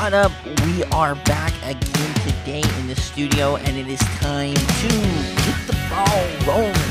What 0.00 0.14
up? 0.14 0.32
We 0.64 0.82
are 0.84 1.14
back 1.26 1.52
again 1.62 2.14
today 2.24 2.62
in 2.78 2.86
the 2.86 2.96
studio, 2.96 3.56
and 3.56 3.76
it 3.76 3.86
is 3.86 4.00
time 4.18 4.54
to 4.54 4.88
get 4.88 5.66
the 5.66 5.76
ball 5.90 6.24
rolling. 6.48 6.89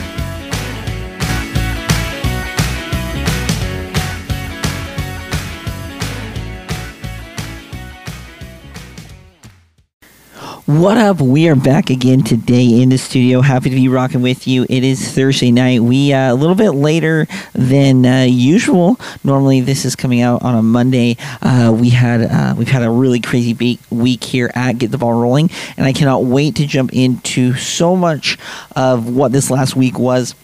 What 10.69 10.99
up? 10.99 11.19
We 11.19 11.49
are 11.49 11.55
back 11.55 11.89
again 11.89 12.21
today 12.21 12.79
in 12.79 12.89
the 12.89 12.99
studio. 12.99 13.41
Happy 13.41 13.71
to 13.71 13.75
be 13.75 13.87
rocking 13.87 14.21
with 14.21 14.47
you. 14.47 14.67
It 14.69 14.83
is 14.83 15.15
Thursday 15.15 15.49
night. 15.49 15.81
We 15.81 16.13
uh, 16.13 16.31
a 16.31 16.35
little 16.35 16.53
bit 16.53 16.73
later 16.73 17.25
than 17.53 18.05
uh, 18.05 18.27
usual. 18.29 18.99
Normally, 19.23 19.61
this 19.61 19.83
is 19.83 19.95
coming 19.95 20.21
out 20.21 20.43
on 20.43 20.53
a 20.53 20.61
Monday. 20.61 21.17
Uh, 21.41 21.75
we 21.75 21.89
had 21.89 22.21
uh, 22.21 22.53
we've 22.55 22.67
had 22.67 22.83
a 22.83 22.89
really 22.91 23.19
crazy 23.19 23.53
be- 23.53 23.79
week 23.89 24.23
here 24.23 24.51
at 24.53 24.77
Get 24.77 24.91
the 24.91 24.99
Ball 24.99 25.19
Rolling, 25.19 25.49
and 25.75 25.87
I 25.87 25.91
cannot 25.91 26.25
wait 26.25 26.57
to 26.57 26.67
jump 26.67 26.93
into 26.93 27.55
so 27.55 27.95
much 27.95 28.37
of 28.75 29.09
what 29.09 29.31
this 29.31 29.49
last 29.49 29.75
week 29.75 29.97
was 29.97 30.35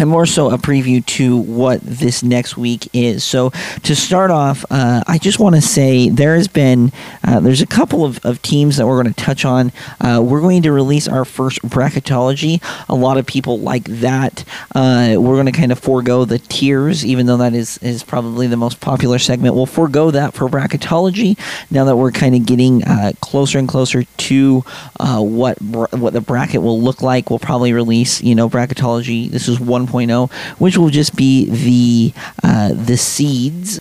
and 0.00 0.08
more 0.08 0.24
so 0.24 0.50
a 0.50 0.56
preview 0.56 1.04
to 1.04 1.36
what 1.36 1.80
this 1.82 2.22
next 2.22 2.56
week 2.56 2.88
is. 2.94 3.22
So 3.22 3.50
to 3.82 3.94
start 3.94 4.30
off, 4.30 4.64
uh, 4.70 5.02
I 5.06 5.18
just 5.18 5.38
want 5.38 5.56
to 5.56 5.60
say 5.60 6.08
there 6.08 6.36
has 6.36 6.48
been 6.48 6.90
uh, 7.22 7.40
there's 7.40 7.60
a 7.60 7.66
couple 7.66 8.04
of, 8.04 8.24
of 8.24 8.40
teams 8.40 8.78
that 8.78 8.86
we're 8.86 9.02
going 9.02 9.12
to 9.12 9.24
touch 9.24 9.44
on. 9.44 9.72
Uh, 10.00 10.22
we're 10.24 10.40
going 10.40 10.62
to 10.62 10.72
release 10.72 11.06
our 11.06 11.26
first 11.26 11.60
bracketology. 11.62 12.62
A 12.88 12.94
lot 12.94 13.18
of 13.18 13.26
people 13.26 13.58
like 13.58 13.84
that. 13.84 14.44
Uh, 14.74 15.16
we're 15.18 15.34
going 15.34 15.46
to 15.46 15.52
kind 15.52 15.70
of 15.70 15.78
forego 15.78 16.24
the 16.24 16.38
tiers, 16.38 17.04
even 17.04 17.26
though 17.26 17.36
that 17.36 17.52
is 17.52 17.76
is 17.78 18.02
probably 18.02 18.46
the 18.46 18.56
most 18.56 18.80
popular 18.80 19.18
segment. 19.18 19.54
We'll 19.54 19.66
forego 19.66 20.10
that 20.10 20.32
for 20.32 20.48
bracketology 20.48 21.38
now 21.70 21.84
that 21.84 21.96
we're 21.96 22.12
kind 22.12 22.34
of 22.34 22.46
getting 22.46 22.84
uh, 22.84 23.12
closer 23.20 23.58
and 23.58 23.68
closer 23.68 24.04
to 24.04 24.64
uh, 24.98 25.20
what 25.20 25.60
what 25.60 26.14
the 26.14 26.22
bracket 26.22 26.62
will 26.62 26.80
look 26.80 27.02
like. 27.02 27.28
We'll 27.28 27.38
probably 27.38 27.74
release 27.74 28.22
you 28.22 28.34
know 28.34 28.48
bracketology. 28.48 29.30
This 29.30 29.46
is 29.46 29.60
one 29.60 29.89
1.0, 29.90 30.30
which 30.58 30.76
will 30.76 30.90
just 30.90 31.16
be 31.16 31.46
the 31.46 32.14
uh, 32.42 32.72
the 32.72 32.96
seeds 32.96 33.80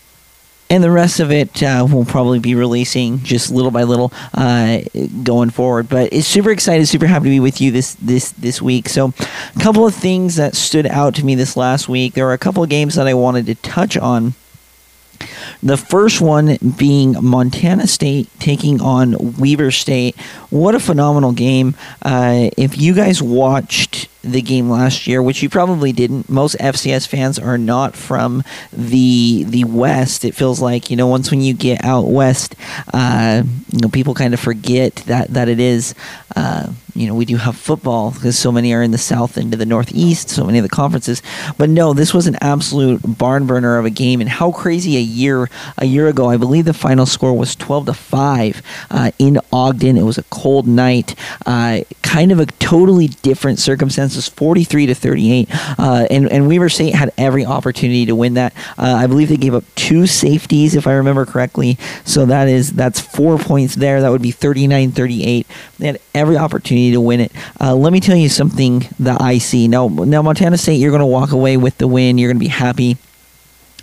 and 0.70 0.84
the 0.84 0.92
rest 0.92 1.20
of 1.20 1.32
it 1.32 1.64
uh, 1.64 1.88
will 1.90 2.06
probably 2.06 2.40
be 2.40 2.54
releasing 2.54 3.20
just 3.24 3.52
little 3.52 3.72
by 3.72 3.84
little 3.84 4.14
uh, 4.36 4.82
going 5.24 5.50
forward. 5.50 5.90
But 5.90 6.14
it's 6.14 6.28
super 6.28 6.52
excited, 6.52 6.88
super 6.88 7.08
happy 7.08 7.26
to 7.26 7.30
be 7.32 7.40
with 7.40 7.60
you 7.60 7.72
this 7.72 7.96
this 7.96 8.32
this 8.34 8.62
week. 8.62 8.88
So, 8.88 9.14
a 9.56 9.60
couple 9.60 9.86
of 9.88 9.96
things 9.96 10.36
that 10.36 10.56
stood 10.56 10.86
out 10.86 11.16
to 11.16 11.26
me 11.26 11.36
this 11.36 11.58
last 11.58 11.90
week. 11.90 12.14
There 12.14 12.28
are 12.28 12.34
a 12.34 12.38
couple 12.38 12.62
of 12.62 12.70
games 12.70 12.96
that 12.96 13.08
I 13.08 13.14
wanted 13.16 13.48
to 13.48 13.56
touch 13.56 13.98
on. 13.98 14.36
The 15.62 15.76
first 15.76 16.22
one 16.22 16.58
being 16.78 17.16
Montana 17.22 17.88
State 17.88 18.30
taking 18.40 18.80
on 18.80 19.36
Weber 19.38 19.72
State. 19.72 20.16
What 20.50 20.76
a 20.76 20.80
phenomenal 20.80 21.34
game! 21.34 21.76
Uh, 22.02 22.50
if 22.56 22.78
you 22.78 22.94
guys 22.94 23.22
watched 23.22 24.08
the 24.22 24.42
game 24.42 24.70
last 24.70 25.08
year, 25.08 25.22
which 25.22 25.42
you 25.42 25.50
probably 25.50 25.92
didn't. 25.92 26.30
Most 26.30 26.58
FCS 26.58 27.08
fans 27.08 27.40
are 27.40 27.58
not 27.58 27.96
from 27.96 28.44
the 28.72 29.44
the 29.44 29.64
West. 29.64 30.26
It 30.26 30.36
feels 30.36 30.62
like 30.62 30.90
you 30.90 30.98
know 30.98 31.08
once 31.08 31.32
when 31.32 31.42
you 31.42 31.54
get 31.54 31.84
out 31.84 32.08
west, 32.08 32.56
uh, 32.94 33.44
you 33.72 33.80
know 33.80 33.90
people 33.90 34.14
kind 34.14 34.34
of 34.34 34.40
forget 34.40 34.96
that 35.08 35.34
that 35.34 35.48
it 35.48 35.60
is. 35.60 35.96
Uh, 36.36 36.72
you 36.96 37.08
know 37.08 37.16
we 37.16 37.24
do 37.24 37.38
have 37.38 37.56
football 37.56 38.12
because 38.12 38.38
so 38.38 38.52
many 38.52 38.74
are 38.74 38.84
in 38.84 38.92
the 38.92 38.98
South 38.98 39.38
and 39.38 39.52
to 39.52 39.58
the 39.58 39.66
Northeast. 39.66 40.30
So 40.30 40.44
many 40.44 40.58
of 40.58 40.64
the 40.64 40.70
conferences, 40.70 41.22
but 41.58 41.70
no, 41.70 41.94
this 41.94 42.14
was 42.14 42.28
an 42.28 42.36
absolute 42.42 43.00
barn 43.18 43.46
burner 43.46 43.78
of 43.78 43.86
a 43.86 43.90
game. 43.90 44.20
And 44.20 44.30
how 44.30 44.52
crazy 44.52 44.98
a 44.98 45.02
year 45.02 45.50
a 45.78 45.86
year 45.86 46.08
ago! 46.08 46.30
I 46.30 46.36
believe 46.36 46.66
the 46.66 46.74
final 46.74 47.06
score 47.06 47.34
was 47.34 47.56
twelve 47.56 47.86
to 47.86 47.94
five 47.94 48.62
uh, 48.92 49.12
in 49.18 49.40
Ogden. 49.54 49.98
It 49.98 50.04
was 50.04 50.18
a 50.18 50.24
cold 50.24 50.68
night, 50.68 51.16
uh, 51.46 51.82
kind 52.02 52.32
of 52.32 52.40
a 52.40 52.48
totally 52.48 53.08
different 53.08 53.60
circumstance 53.60 54.09
is 54.16 54.28
43 54.28 54.88
to 54.88 54.96
38. 54.96 55.50
Uh, 55.78 56.08
and, 56.10 56.32
and 56.32 56.48
Weber 56.48 56.70
State 56.70 56.96
had 56.96 57.12
every 57.18 57.46
opportunity 57.46 58.06
to 58.06 58.16
win 58.16 58.36
that. 58.36 58.54
Uh, 58.78 58.96
I 58.96 59.08
believe 59.08 59.30
they 59.30 59.38
gave 59.38 59.54
up 59.54 59.64
two 59.76 60.08
safeties, 60.08 60.76
if 60.76 60.88
I 60.88 60.94
remember 60.94 61.26
correctly. 61.26 61.78
So 62.06 62.26
that 62.26 62.48
is 62.48 62.74
that's 62.74 63.00
four 63.00 63.38
points 63.38 63.76
there. 63.76 64.02
That 64.02 64.10
would 64.10 64.22
be 64.22 64.32
39 64.32 64.92
38. 64.92 65.48
They 65.78 65.88
had 65.88 66.00
every 66.14 66.38
opportunity 66.38 66.92
to 66.92 67.02
win 67.02 67.20
it. 67.20 67.32
Uh, 67.60 67.76
let 67.76 67.94
me 67.94 68.00
tell 68.00 68.18
you 68.18 68.30
something 68.30 68.88
that 69.00 69.22
I 69.22 69.38
see. 69.38 69.68
Now, 69.68 69.88
now 69.88 70.22
Montana 70.22 70.58
State, 70.58 70.76
you're 70.76 70.92
going 70.92 71.00
to 71.00 71.06
walk 71.06 71.32
away 71.32 71.58
with 71.58 71.78
the 71.78 71.88
win. 71.88 72.18
You're 72.18 72.30
going 72.30 72.40
to 72.40 72.46
be 72.46 72.48
happy 72.48 72.98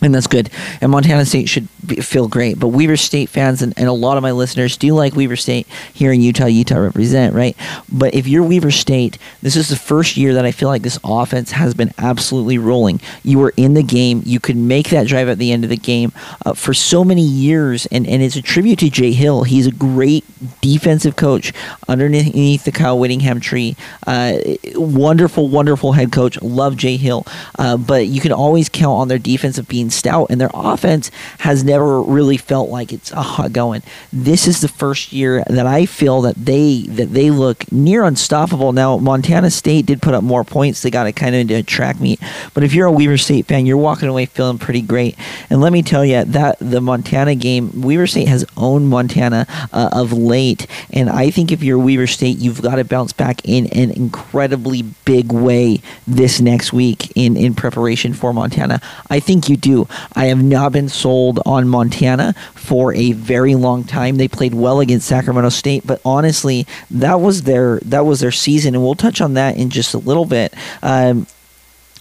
and 0.03 0.14
that's 0.14 0.26
good. 0.26 0.50
And 0.81 0.91
Montana 0.91 1.25
State 1.25 1.48
should 1.48 1.69
feel 1.86 2.28
great. 2.28 2.58
But 2.58 2.69
Weber 2.69 2.97
State 2.97 3.28
fans 3.28 3.62
and, 3.62 3.72
and, 3.76 3.88
a 3.88 3.92
lot 3.92 4.16
of 4.16 4.22
my 4.22 4.32
listeners 4.32 4.76
do 4.76 4.94
like 4.94 5.14
Weber 5.14 5.36
State 5.36 5.66
here 5.92 6.12
in 6.12 6.20
Utah. 6.20 6.47
Utah 6.47 6.78
represent, 6.78 7.34
right? 7.34 7.56
But 7.91 8.14
if 8.14 8.26
you're 8.26 8.42
Weber 8.42 8.70
State, 8.70 9.19
this 9.42 9.56
is 9.56 9.69
the 9.69 9.76
first 9.76 10.16
year 10.16 10.34
that 10.34 10.44
I 10.44 10.52
feel 10.52 10.69
like 10.69 10.82
this 10.82 10.98
offense 11.04 11.52
has 11.52 11.75
been 11.75 11.92
absolutely 11.98 12.58
rolling. 12.58 13.00
You 13.22 13.38
were 13.38 13.52
in 13.56 13.75
the 13.75 13.82
game. 13.82 14.22
You 14.25 14.41
could 14.41 14.56
make 14.56 14.91
that 14.91 15.06
drive 15.06 15.28
at 15.28 15.38
the 15.38 15.52
end 15.52 15.64
of 15.64 15.70
the 15.70 15.76
game 15.76 16.12
uh, 16.44 16.54
for 16.54 16.75
so 16.75 17.04
many 17.04 17.22
years. 17.22 17.86
And, 17.86 18.06
and 18.06 18.22
it's 18.22 18.36
a 18.36 18.42
tribute 18.42 18.78
to 18.80 18.91
Jay 18.91 19.12
Hill. 19.12 19.44
He's 19.44 19.66
a 19.66 19.72
great 19.72 20.25
defensive 20.60 21.16
coach 21.16 21.52
underneath 21.88 22.64
the 22.64 22.72
Kyle 22.72 22.98
Whittingham 22.98 23.41
tree. 23.41 23.76
Uh, 24.06 24.38
wonderful, 24.75 25.48
wonderful 25.48 25.92
head 25.92 26.12
coach. 26.12 26.41
Love 26.42 26.76
Jay 26.76 26.96
Hill. 26.96 27.26
Uh, 27.58 27.76
but 27.76 28.06
you 28.06 28.20
can 28.20 28.32
always 28.32 28.69
count 28.69 28.98
on 28.98 29.08
their 29.08 29.19
defense 29.19 29.58
of 29.58 29.69
being 29.69 29.91
stout, 29.91 30.28
and 30.30 30.41
their 30.41 30.50
offense 30.54 31.10
has 31.38 31.64
never 31.64 31.75
really 31.82 32.37
felt 32.37 32.70
like 32.70 32.92
it's 32.92 33.12
uh, 33.14 33.48
going. 33.48 33.82
This 34.12 34.47
is 34.47 34.60
the 34.60 34.69
first 34.69 35.12
year 35.12 35.44
that 35.48 35.66
I 35.66 35.87
feel 35.87 36.20
that 36.22 36.37
they 36.37 36.82
that 36.88 37.12
they 37.12 37.31
look 37.31 37.70
near 37.72 38.04
unstoppable. 38.04 38.72
Now 38.72 38.98
Montana 38.98 39.50
State 39.50 39.87
did 39.87 40.03
put 40.03 40.14
up 40.14 40.22
more 40.22 40.44
points; 40.44 40.82
they 40.82 40.91
got 40.91 41.06
it 41.06 41.12
kind 41.12 41.34
of 41.34 41.41
into 41.41 41.56
a 41.56 41.62
track 41.62 42.00
meet. 42.00 42.20
But 42.54 42.62
if 42.62 42.75
you're 42.75 42.87
a 42.87 42.92
Weber 42.92 43.16
State 43.16 43.47
fan, 43.47 43.66
you're 43.66 43.76
walking 43.76 44.09
away 44.09 44.26
feeling 44.26 44.59
pretty 44.59 44.82
great. 44.82 45.16
And 45.50 45.60
let 45.60 45.72
me 45.72 45.82
tell 45.82 46.04
you 46.04 46.25
that 46.25 46.59
the 46.60 46.81
Montana 46.81 47.34
game, 47.34 47.82
Weber 47.82 48.06
State 48.06 48.28
has 48.28 48.44
owned 48.56 48.88
Montana 48.88 49.47
uh, 49.72 49.91
of 49.93 50.12
late, 50.12 50.66
and 50.93 51.10
I 51.10 51.31
think 51.31 51.53
if 51.53 51.62
you're 51.62 51.78
Weber 51.78 52.06
State, 52.06 52.38
you've 52.38 52.62
got 52.62 52.76
to 52.76 52.84
bounce 52.84 53.12
back 53.12 53.41
in 53.44 53.66
an 53.69 53.91
incredibly 53.91 54.82
big 54.82 55.32
way 55.32 55.81
this 56.06 56.41
next 56.41 56.72
week 56.72 57.12
in 57.16 57.37
in 57.37 57.54
preparation 57.54 58.14
for 58.14 58.32
Montana. 58.32 58.81
I 59.10 59.20
think 59.20 59.48
you 59.48 59.56
do. 59.56 59.88
I 60.14 60.26
have 60.26 60.43
not 60.43 60.72
been 60.72 60.88
sold 60.88 61.41
on 61.47 61.66
Montana 61.69 62.34
for 62.54 62.94
a 62.94 63.12
very 63.12 63.54
long 63.54 63.84
time. 63.84 64.16
They 64.16 64.28
played 64.28 64.54
well 64.54 64.81
against 64.81 65.06
Sacramento 65.06 65.50
State, 65.50 65.87
but 65.87 66.00
honestly, 66.04 66.66
that 66.91 67.21
was 67.21 67.43
their 67.43 67.81
that 67.81 68.04
was 68.06 68.21
their 68.21 68.32
season, 68.32 68.75
and 68.75 68.82
we'll 68.82 68.94
touch 68.94 69.21
on 69.21 69.34
that 69.34 69.56
in 69.56 69.71
just 69.71 69.94
a 69.94 69.99
little 69.99 70.26
bit. 70.26 70.53
Um, 70.82 71.26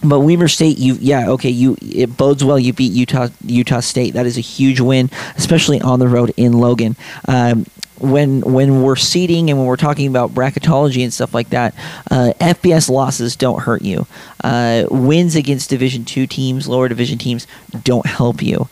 but 0.02 0.20
Weber 0.20 0.48
State, 0.48 0.78
you 0.78 0.94
yeah 1.00 1.30
okay, 1.30 1.50
you 1.50 1.76
it 1.80 2.16
bodes 2.16 2.44
well. 2.44 2.58
You 2.58 2.72
beat 2.72 2.92
Utah 2.92 3.28
Utah 3.44 3.80
State. 3.80 4.14
That 4.14 4.26
is 4.26 4.36
a 4.36 4.42
huge 4.42 4.80
win, 4.80 5.10
especially 5.36 5.80
on 5.80 5.98
the 5.98 6.08
road 6.08 6.32
in 6.36 6.52
Logan. 6.52 6.96
Um, 7.26 7.66
when 7.98 8.42
when 8.42 8.82
we're 8.82 8.96
seeding 8.96 9.48
and 9.48 9.58
when 9.58 9.66
we're 9.66 9.76
talking 9.76 10.06
about 10.06 10.34
bracketology 10.34 11.02
and 11.02 11.12
stuff 11.12 11.32
like 11.32 11.50
that, 11.50 11.74
uh, 12.10 12.32
FBS 12.40 12.90
losses 12.90 13.36
don't 13.36 13.62
hurt 13.62 13.82
you. 13.82 14.06
Uh, 14.44 14.84
wins 14.90 15.34
against 15.34 15.70
Division 15.70 16.04
two 16.04 16.26
teams, 16.26 16.68
lower 16.68 16.88
division 16.88 17.18
teams, 17.18 17.46
don't 17.82 18.06
help 18.06 18.42
you 18.42 18.68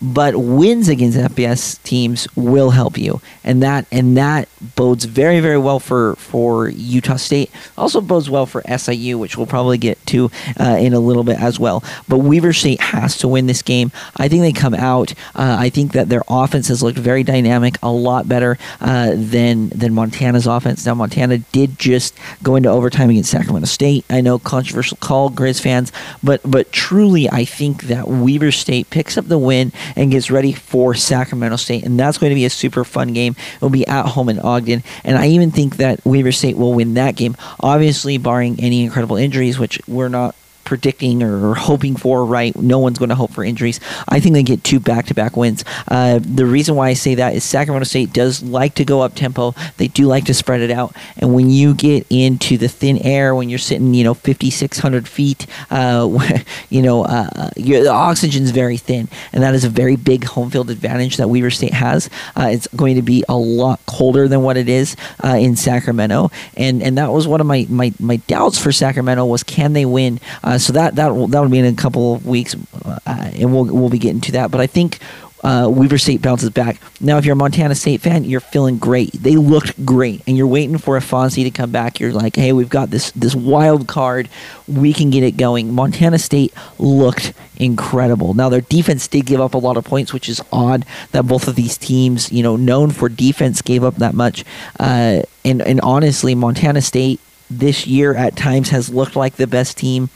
but 0.00 0.36
wins 0.36 0.88
against 0.88 1.18
FBS 1.18 1.82
teams 1.82 2.28
will 2.36 2.70
help 2.70 2.96
you, 2.96 3.20
and 3.44 3.62
that 3.62 3.86
and 3.90 4.16
that 4.16 4.48
bodes 4.76 5.04
very 5.04 5.40
very 5.40 5.58
well 5.58 5.80
for 5.80 6.14
for 6.16 6.68
Utah 6.68 7.16
State. 7.16 7.50
Also 7.76 8.00
bodes 8.00 8.30
well 8.30 8.46
for 8.46 8.62
SIU, 8.62 9.18
which 9.18 9.36
we'll 9.36 9.46
probably 9.46 9.78
get 9.78 10.04
to 10.06 10.30
uh, 10.58 10.76
in 10.78 10.94
a 10.94 11.00
little 11.00 11.24
bit 11.24 11.40
as 11.40 11.58
well. 11.58 11.82
But 12.08 12.18
Weber 12.18 12.52
State 12.52 12.80
has 12.80 13.18
to 13.18 13.28
win 13.28 13.46
this 13.46 13.62
game. 13.62 13.92
I 14.16 14.28
think 14.28 14.42
they 14.42 14.52
come 14.52 14.74
out. 14.74 15.12
Uh, 15.34 15.56
I 15.58 15.70
think 15.70 15.92
that 15.92 16.08
their 16.08 16.22
offense 16.28 16.68
has 16.68 16.82
looked 16.82 16.98
very 16.98 17.22
dynamic, 17.22 17.76
a 17.82 17.90
lot 17.90 18.28
better 18.28 18.58
uh, 18.80 19.12
than 19.14 19.68
than 19.70 19.94
Montana's 19.94 20.46
offense. 20.46 20.86
Now 20.86 20.94
Montana 20.94 21.38
did 21.38 21.78
just 21.78 22.14
go 22.42 22.56
into 22.56 22.68
overtime 22.68 23.10
against 23.10 23.30
Sacramento 23.30 23.66
State. 23.66 24.04
I 24.10 24.20
know 24.20 24.38
controversial 24.38 24.96
call, 24.98 25.30
Grizz 25.30 25.60
fans, 25.60 25.92
but 26.22 26.40
but 26.44 26.72
truly 26.72 27.28
I 27.30 27.44
think 27.44 27.84
that 27.84 28.08
Weber 28.08 28.52
State 28.52 28.90
picks 28.90 29.18
up 29.18 29.26
the 29.26 29.38
win 29.38 29.72
and 29.96 30.10
gets 30.10 30.30
ready 30.30 30.52
for 30.52 30.94
Sacramento 30.94 31.56
State. 31.56 31.84
And 31.84 31.98
that's 31.98 32.18
going 32.18 32.30
to 32.30 32.34
be 32.34 32.44
a 32.44 32.50
super 32.50 32.84
fun 32.84 33.12
game. 33.12 33.36
It'll 33.56 33.70
be 33.70 33.86
at 33.86 34.06
home 34.06 34.28
in 34.28 34.38
Ogden. 34.38 34.82
And 35.04 35.16
I 35.16 35.28
even 35.28 35.50
think 35.50 35.76
that 35.76 36.04
Weber 36.04 36.32
State 36.32 36.56
will 36.56 36.74
win 36.74 36.94
that 36.94 37.16
game, 37.16 37.36
obviously, 37.60 38.18
barring 38.18 38.60
any 38.60 38.84
incredible 38.84 39.16
injuries, 39.16 39.58
which 39.58 39.80
we're 39.86 40.08
not 40.08 40.34
predicting 40.68 41.22
or 41.22 41.54
hoping 41.54 41.96
for, 41.96 42.26
right? 42.26 42.54
No 42.54 42.78
one's 42.78 42.98
going 42.98 43.08
to 43.08 43.14
hope 43.14 43.32
for 43.32 43.42
injuries. 43.42 43.80
I 44.06 44.20
think 44.20 44.34
they 44.34 44.42
get 44.42 44.62
two 44.62 44.78
back 44.78 45.06
to 45.06 45.14
back 45.14 45.34
wins. 45.34 45.64
Uh, 45.88 46.20
the 46.22 46.44
reason 46.44 46.76
why 46.76 46.88
I 46.88 46.92
say 46.92 47.14
that 47.14 47.34
is 47.34 47.42
Sacramento 47.42 47.84
State 47.84 48.12
does 48.12 48.42
like 48.42 48.74
to 48.74 48.84
go 48.84 49.00
up 49.00 49.14
tempo, 49.14 49.54
they 49.78 49.88
do 49.88 50.06
like 50.06 50.26
to 50.26 50.34
spread 50.34 50.60
it 50.60 50.70
out. 50.70 50.94
And 51.16 51.34
when 51.34 51.48
you 51.48 51.72
get 51.72 52.06
into 52.10 52.58
the 52.58 52.68
thin 52.68 52.98
air, 52.98 53.34
when 53.34 53.48
you're 53.48 53.58
sitting, 53.58 53.94
you 53.94 54.04
know, 54.04 54.12
5,600 54.12 55.08
feet, 55.08 55.46
uh, 55.70 56.06
you 56.68 56.82
know, 56.82 57.04
uh, 57.04 57.50
the 57.56 57.88
oxygen's 57.88 58.50
very 58.50 58.76
thin. 58.76 59.08
And 59.32 59.42
that 59.42 59.54
is 59.54 59.64
a 59.64 59.70
very 59.70 59.96
big 59.96 60.24
home 60.24 60.50
field 60.50 60.68
advantage 60.68 61.16
that 61.16 61.28
Weber 61.28 61.50
State 61.50 61.72
has. 61.72 62.10
Uh, 62.36 62.48
it's 62.52 62.66
going 62.76 62.96
to 62.96 63.02
be 63.02 63.24
a 63.28 63.36
lot 63.36 63.80
colder 63.86 64.28
than 64.28 64.42
what 64.42 64.58
it 64.58 64.68
is 64.68 64.96
uh, 65.24 65.28
in 65.28 65.56
Sacramento. 65.56 66.30
And 66.56 66.82
and 66.82 66.98
that 66.98 67.10
was 67.10 67.26
one 67.26 67.40
of 67.40 67.46
my, 67.46 67.66
my, 67.70 67.92
my 67.98 68.16
doubts 68.16 68.58
for 68.58 68.70
Sacramento 68.70 69.24
was 69.24 69.42
can 69.42 69.72
they 69.72 69.86
win? 69.86 70.20
Uh, 70.42 70.57
so 70.58 70.72
that 70.72 70.94
that 70.96 71.08
that 71.30 71.40
would 71.40 71.50
be 71.50 71.58
in 71.58 71.64
a 71.64 71.74
couple 71.74 72.14
of 72.14 72.26
weeks, 72.26 72.56
uh, 72.84 72.98
and 73.06 73.52
we'll 73.52 73.64
we'll 73.64 73.90
be 73.90 73.98
getting 73.98 74.20
to 74.22 74.32
that. 74.32 74.50
But 74.50 74.60
I 74.60 74.66
think 74.66 74.98
uh, 75.42 75.68
Weber 75.70 75.98
State 75.98 76.20
bounces 76.20 76.50
back. 76.50 76.80
Now, 77.00 77.18
if 77.18 77.24
you're 77.24 77.34
a 77.34 77.36
Montana 77.36 77.74
State 77.74 78.00
fan, 78.00 78.24
you're 78.24 78.40
feeling 78.40 78.78
great. 78.78 79.12
They 79.12 79.36
looked 79.36 79.84
great, 79.84 80.22
and 80.26 80.36
you're 80.36 80.46
waiting 80.46 80.78
for 80.78 80.96
a 80.96 81.00
Fonzie 81.00 81.44
to 81.44 81.50
come 81.50 81.70
back. 81.70 82.00
You're 82.00 82.12
like, 82.12 82.36
hey, 82.36 82.52
we've 82.52 82.68
got 82.68 82.90
this 82.90 83.10
this 83.12 83.34
wild 83.34 83.86
card. 83.86 84.28
We 84.66 84.92
can 84.92 85.10
get 85.10 85.22
it 85.22 85.36
going. 85.36 85.72
Montana 85.72 86.18
State 86.18 86.52
looked 86.78 87.32
incredible. 87.56 88.34
Now, 88.34 88.48
their 88.48 88.60
defense 88.60 89.06
did 89.06 89.26
give 89.26 89.40
up 89.40 89.54
a 89.54 89.58
lot 89.58 89.76
of 89.76 89.84
points, 89.84 90.12
which 90.12 90.28
is 90.28 90.42
odd 90.52 90.84
that 91.12 91.26
both 91.26 91.46
of 91.48 91.54
these 91.54 91.78
teams, 91.78 92.32
you 92.32 92.42
know, 92.42 92.56
known 92.56 92.90
for 92.90 93.08
defense, 93.08 93.62
gave 93.62 93.84
up 93.84 93.96
that 93.96 94.14
much. 94.14 94.44
Uh, 94.80 95.22
and 95.44 95.62
and 95.62 95.80
honestly, 95.82 96.34
Montana 96.34 96.82
State 96.82 97.20
this 97.50 97.86
year 97.86 98.14
at 98.14 98.36
times 98.36 98.70
has 98.70 98.90
looked 98.90 99.16
like 99.16 99.36
the 99.36 99.46
best 99.46 99.78
team 99.78 100.10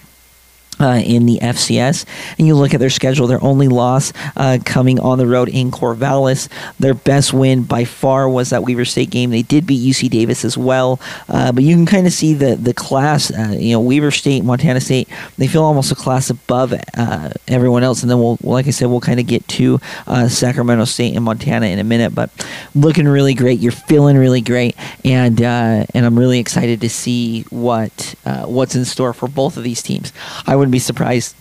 uh, 0.82 0.96
in 1.04 1.26
the 1.26 1.38
FCS. 1.38 2.04
And 2.38 2.46
you 2.46 2.54
look 2.54 2.74
at 2.74 2.80
their 2.80 2.90
schedule, 2.90 3.26
their 3.26 3.42
only 3.42 3.68
loss 3.68 4.12
uh, 4.36 4.58
coming 4.64 4.98
on 5.00 5.18
the 5.18 5.26
road 5.26 5.48
in 5.48 5.70
Corvallis. 5.70 6.48
Their 6.78 6.94
best 6.94 7.32
win 7.32 7.62
by 7.62 7.84
far 7.84 8.28
was 8.28 8.50
that 8.50 8.62
Weber 8.62 8.84
State 8.84 9.10
game. 9.10 9.30
They 9.30 9.42
did 9.42 9.66
beat 9.66 9.80
UC 9.88 10.10
Davis 10.10 10.44
as 10.44 10.58
well, 10.58 11.00
uh, 11.28 11.52
but 11.52 11.64
you 11.64 11.74
can 11.74 11.86
kind 11.86 12.06
of 12.06 12.12
see 12.12 12.34
the 12.34 12.56
the 12.56 12.74
class. 12.74 13.30
Uh, 13.30 13.56
you 13.58 13.72
know, 13.72 13.80
Weber 13.80 14.10
State, 14.10 14.44
Montana 14.44 14.80
State, 14.80 15.08
they 15.38 15.46
feel 15.46 15.62
almost 15.62 15.92
a 15.92 15.94
class 15.94 16.30
above 16.30 16.74
uh, 16.96 17.30
everyone 17.48 17.82
else. 17.82 18.02
And 18.02 18.10
then 18.10 18.18
we'll, 18.18 18.38
like 18.42 18.66
I 18.66 18.70
said, 18.70 18.86
we'll 18.86 19.00
kind 19.00 19.20
of 19.20 19.26
get 19.26 19.46
to 19.48 19.80
uh, 20.06 20.28
Sacramento 20.28 20.84
State 20.86 21.14
and 21.14 21.24
Montana 21.24 21.66
in 21.66 21.78
a 21.78 21.84
minute. 21.84 22.14
But 22.14 22.30
looking 22.74 23.06
really 23.06 23.34
great. 23.34 23.60
You're 23.60 23.72
feeling 23.72 24.16
really 24.16 24.40
great, 24.40 24.76
and 25.04 25.40
and 25.40 26.06
I'm 26.06 26.18
really 26.18 26.38
excited 26.38 26.80
to 26.80 26.88
see 26.88 27.42
what 27.50 28.14
what's 28.24 28.74
in 28.74 28.84
store 28.84 29.12
for 29.12 29.28
both 29.28 29.56
of 29.56 29.62
these 29.62 29.82
teams. 29.82 30.12
I 30.46 30.56
would 30.56 30.70
be 30.72 30.78
surprised 30.78 31.36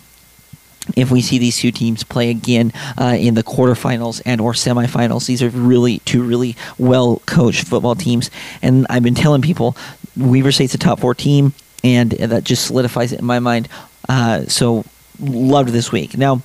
if 0.95 1.11
we 1.11 1.21
see 1.21 1.37
these 1.37 1.57
two 1.57 1.71
teams 1.71 2.03
play 2.03 2.29
again 2.29 2.73
uh, 2.99 3.15
in 3.17 3.35
the 3.35 3.43
quarterfinals 3.43 4.21
and 4.25 4.41
or 4.41 4.53
semifinals. 4.53 5.27
These 5.27 5.43
are 5.43 5.49
really 5.49 5.99
two 5.99 6.23
really 6.23 6.55
well 6.77 7.21
coached 7.25 7.67
football 7.67 7.95
teams. 7.95 8.31
And 8.61 8.87
i've 8.89 9.03
been 9.03 9.15
telling 9.15 9.41
people 9.41 9.75
Weber 10.17 10.51
State's 10.51 10.73
a 10.73 10.77
top 10.77 10.99
four 10.99 11.13
team 11.15 11.53
and 11.83 12.11
that 12.11 12.43
just 12.43 12.65
solidifies 12.65 13.11
it 13.11 13.19
in 13.19 13.25
my 13.25 13.39
mind. 13.39 13.67
Uh, 14.09 14.45
so 14.45 14.83
loved 15.19 15.69
this 15.69 15.91
week. 15.91 16.17
Now 16.17 16.41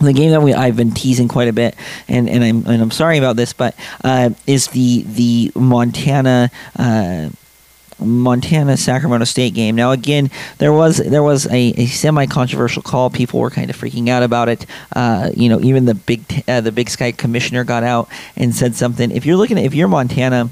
the 0.00 0.12
game 0.12 0.30
that 0.30 0.42
we 0.42 0.54
I've 0.54 0.76
been 0.76 0.92
teasing 0.92 1.28
quite 1.28 1.48
a 1.48 1.52
bit, 1.52 1.74
and, 2.06 2.28
and 2.28 2.44
I'm 2.44 2.66
and 2.66 2.80
I'm 2.82 2.90
sorry 2.90 3.18
about 3.18 3.36
this, 3.36 3.52
but 3.52 3.74
uh, 4.04 4.30
is 4.46 4.68
the 4.68 5.02
the 5.02 5.52
Montana 5.56 6.50
uh, 6.78 7.30
Montana 8.00 8.76
Sacramento 8.76 9.24
State 9.24 9.54
game. 9.54 9.76
Now 9.76 9.92
again, 9.92 10.30
there 10.58 10.72
was 10.72 10.98
there 10.98 11.22
was 11.22 11.46
a, 11.46 11.74
a 11.76 11.86
semi 11.86 12.26
controversial 12.26 12.82
call. 12.82 13.10
People 13.10 13.40
were 13.40 13.50
kind 13.50 13.70
of 13.70 13.76
freaking 13.76 14.08
out 14.08 14.22
about 14.22 14.48
it. 14.48 14.66
Uh, 14.94 15.30
you 15.34 15.48
know, 15.48 15.60
even 15.60 15.84
the 15.84 15.94
big 15.94 16.22
uh, 16.48 16.60
the 16.60 16.72
Big 16.72 16.90
Sky 16.90 17.12
commissioner 17.12 17.64
got 17.64 17.82
out 17.82 18.08
and 18.36 18.54
said 18.54 18.74
something. 18.74 19.10
If 19.10 19.26
you're 19.26 19.36
looking 19.36 19.58
at 19.58 19.64
if 19.64 19.74
you're 19.74 19.88
Montana 19.88 20.50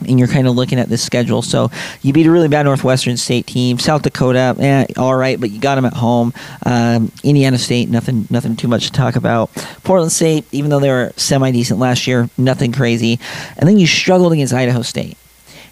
and 0.00 0.18
you're 0.18 0.28
kind 0.28 0.46
of 0.46 0.54
looking 0.54 0.78
at 0.78 0.88
this 0.88 1.02
schedule. 1.02 1.42
So 1.42 1.70
you 2.02 2.12
beat 2.12 2.26
a 2.26 2.30
really 2.30 2.48
bad 2.48 2.64
Northwestern 2.64 3.16
State 3.16 3.46
team. 3.46 3.78
South 3.78 4.02
Dakota, 4.02 4.54
eh, 4.58 4.86
all 4.96 5.16
right, 5.16 5.40
but 5.40 5.50
you 5.50 5.60
got 5.60 5.76
them 5.76 5.84
at 5.84 5.94
home. 5.94 6.32
Um, 6.64 7.10
Indiana 7.22 7.58
State, 7.58 7.88
nothing, 7.88 8.26
nothing 8.30 8.56
too 8.56 8.68
much 8.68 8.86
to 8.86 8.92
talk 8.92 9.16
about. 9.16 9.50
Portland 9.84 10.12
State, 10.12 10.44
even 10.52 10.70
though 10.70 10.80
they 10.80 10.90
were 10.90 11.12
semi 11.16 11.50
decent 11.50 11.80
last 11.80 12.06
year, 12.06 12.28
nothing 12.36 12.72
crazy. 12.72 13.18
And 13.56 13.68
then 13.68 13.78
you 13.78 13.86
struggled 13.86 14.32
against 14.32 14.52
Idaho 14.52 14.82
State. 14.82 15.16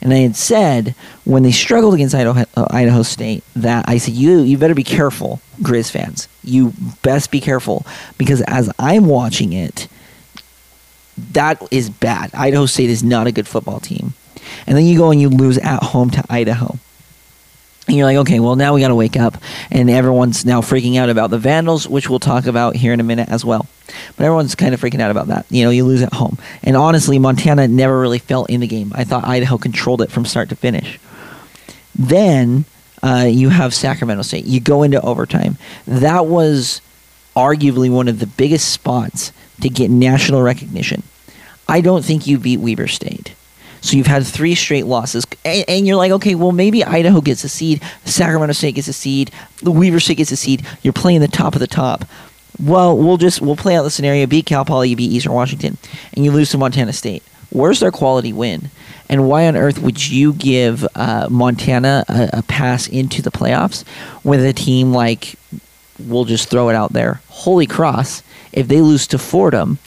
And 0.05 0.12
I 0.12 0.19
had 0.19 0.37
said 0.37 0.95
when 1.25 1.43
they 1.43 1.51
struggled 1.51 1.95
against 1.95 2.15
Idaho, 2.15 2.45
uh, 2.56 2.67
Idaho 2.71 3.03
State 3.03 3.43
that 3.56 3.89
I 3.89 3.97
said 3.99 4.15
you 4.15 4.41
you 4.41 4.59
better 4.59 4.75
be 4.75 4.85
careful, 4.85 5.41
Grizz 5.62 5.91
fans. 5.91 6.29
You 6.45 6.75
best 7.03 7.31
be 7.31 7.41
careful 7.41 7.87
because 8.19 8.43
as 8.43 8.71
I'm 8.79 9.06
watching 9.06 9.55
it, 9.55 9.89
that 11.33 11.67
is 11.71 11.89
bad. 11.89 12.31
Idaho 12.35 12.67
State 12.67 12.91
is 12.91 13.03
not 13.03 13.27
a 13.27 13.33
good 13.33 13.49
football 13.49 13.81
team. 13.81 14.12
And 14.67 14.77
then 14.77 14.85
you 14.85 14.99
go 14.99 15.11
and 15.11 15.21
you 15.21 15.31
lose 15.31 15.59
at 15.59 15.83
home 15.83 16.11
to 16.11 16.25
Idaho. 16.29 16.79
And 17.86 17.96
you're 17.96 18.06
like, 18.06 18.16
okay, 18.19 18.40
well, 18.40 18.56
now 18.56 18.75
we 18.75 18.81
got 18.81 18.88
to 18.88 18.94
wake 18.94 19.16
up. 19.16 19.36
And 19.70 19.90
everyone's 19.90 20.46
now 20.46 20.62
freaking 20.62 20.96
out 20.96 21.10
about 21.10 21.31
the 21.31 21.38
Vandals, 21.38 21.86
which 21.86 22.08
we'll 22.08 22.19
talk 22.19 22.46
about 22.46 22.76
here 22.76 22.92
in 22.92 23.00
a 23.00 23.04
minute 23.04 23.28
as 23.28 23.44
well. 23.44 23.66
But 24.16 24.25
everyone's 24.25 24.54
kind 24.54 24.72
of 24.72 24.81
freaking 24.81 25.00
out 25.00 25.10
about 25.10 25.26
that. 25.26 25.44
You 25.50 25.64
know, 25.64 25.70
you 25.70 25.84
lose 25.84 26.00
at 26.00 26.14
home. 26.14 26.38
And 26.62 26.76
honestly, 26.76 27.19
Montana 27.19 27.69
never 27.69 28.00
really 28.00 28.19
felt 28.19 28.48
in 28.48 28.60
the 28.60 28.66
game. 28.66 28.92
I 28.94 29.04
thought 29.04 29.25
Idaho 29.25 29.58
controlled 29.58 30.00
it 30.00 30.10
from 30.10 30.25
start 30.25 30.48
to 30.48 30.56
finish. 30.56 30.98
Then 31.94 32.64
uh, 33.02 33.26
you 33.28 33.50
have 33.50 33.75
Sacramento 33.75 34.22
State. 34.22 34.46
You 34.46 34.60
go 34.60 34.82
into 34.82 35.00
overtime. 35.02 35.58
That 35.86 36.26
was 36.26 36.81
arguably 37.36 37.90
one 37.90 38.08
of 38.08 38.19
the 38.19 38.26
biggest 38.26 38.72
spots 38.72 39.32
to 39.60 39.69
get 39.69 39.90
national 39.90 40.40
recognition. 40.42 41.02
I 41.69 41.82
don't 41.82 42.04
think 42.04 42.26
you 42.26 42.38
beat 42.38 42.60
Weber 42.60 42.86
State. 42.86 43.34
So 43.84 43.98
you've 43.98 44.06
had 44.06 44.26
three 44.26 44.54
straight 44.54 44.86
losses, 44.86 45.26
and, 45.44 45.62
and, 45.69 45.86
you're 45.86 45.98
like, 45.98 46.10
okay, 46.12 46.34
well 46.34 46.52
maybe 46.52 46.82
Idaho 46.82 47.20
gets 47.20 47.44
a 47.44 47.50
seed, 47.50 47.82
Sacramento 48.06 48.54
State 48.54 48.76
gets 48.76 48.88
a 48.88 48.94
seed, 48.94 49.31
the 49.58 49.70
Weber 49.70 50.00
State 50.00 50.16
gets 50.16 50.32
a 50.32 50.38
seed. 50.38 50.64
You're 50.82 50.94
playing 50.94 51.20
the 51.20 51.28
top 51.28 51.52
of 51.52 51.60
the 51.60 51.66
top. 51.66 52.06
Well, 52.58 52.96
we'll 52.96 53.19
just 53.19 53.42
we'll 53.42 53.56
play 53.56 53.76
out 53.76 53.82
the 53.82 53.90
scenario: 53.90 54.26
beat 54.26 54.46
Cal 54.46 54.64
Poly, 54.64 54.88
you 54.88 54.96
beat 54.96 55.12
Eastern 55.12 55.34
Washington, 55.34 55.76
and 56.14 56.25
you 56.25 56.32
lose 56.32 56.50
to 56.52 56.58
Montana 56.58 56.94
State. 56.94 57.22
Where's 57.50 57.81
their 57.81 57.90
quality 57.90 58.32
win? 58.32 58.70
And 59.10 59.28
why 59.28 59.46
on 59.46 59.54
earth 59.54 59.78
would 59.82 60.08
you 60.08 60.32
give 60.32 60.86
uh, 60.94 61.28
Montana 61.31 62.06
a, 62.08 62.38
a 62.38 62.42
pass 62.42 62.88
into 62.88 63.20
the 63.20 63.31
playoffs 63.31 63.84
with 64.25 64.42
a 64.42 64.54
team 64.54 64.94
like? 64.94 65.34
We'll 65.98 66.25
just 66.25 66.48
throw 66.48 66.70
it 66.70 66.75
out 66.75 66.94
there. 66.94 67.20
Holy 67.28 67.66
Cross! 67.66 68.22
If 68.50 68.66
they 68.66 68.81
lose 68.81 69.06
to 69.08 69.19
Fordham, 69.19 69.78